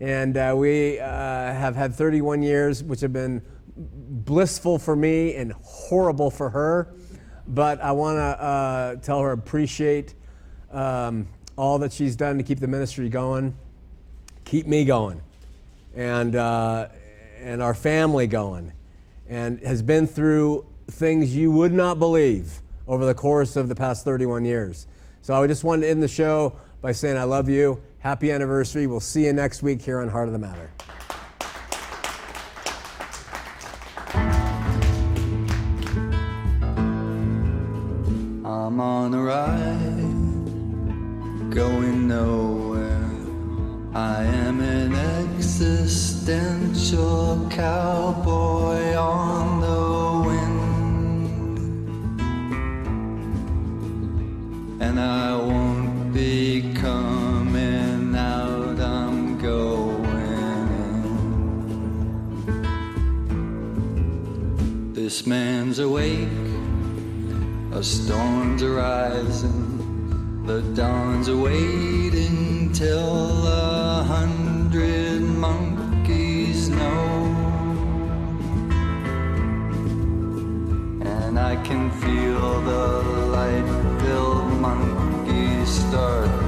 [0.00, 3.42] And uh, we uh, have had 31 years, which have been
[3.76, 6.94] blissful for me and horrible for her.
[7.46, 10.14] But I want to uh, tell her appreciate
[10.70, 13.56] um, all that she's done to keep the ministry going,
[14.44, 15.20] keep me going,
[15.94, 16.88] and, uh,
[17.40, 18.72] and our family going,
[19.28, 24.04] and has been through things you would not believe over the course of the past
[24.04, 24.86] 31 years.
[25.20, 27.82] So I just wanted to end the show by saying I love you.
[27.98, 28.86] Happy anniversary.
[28.86, 30.70] We'll see you next week here on Heart of the Matter.
[38.44, 40.14] I'm on a ride,
[41.54, 43.10] going nowhere.
[43.94, 44.94] I am an
[45.34, 50.07] existential cowboy on the
[54.80, 60.04] And I won't be coming out, I'm going
[62.46, 64.92] in.
[64.94, 66.28] This man's awake.
[67.72, 77.34] A storm's arising, the dawn's awaiting till a hundred monkeys know.
[81.02, 83.02] And I can feel the
[83.36, 83.66] light
[84.60, 86.47] monkey start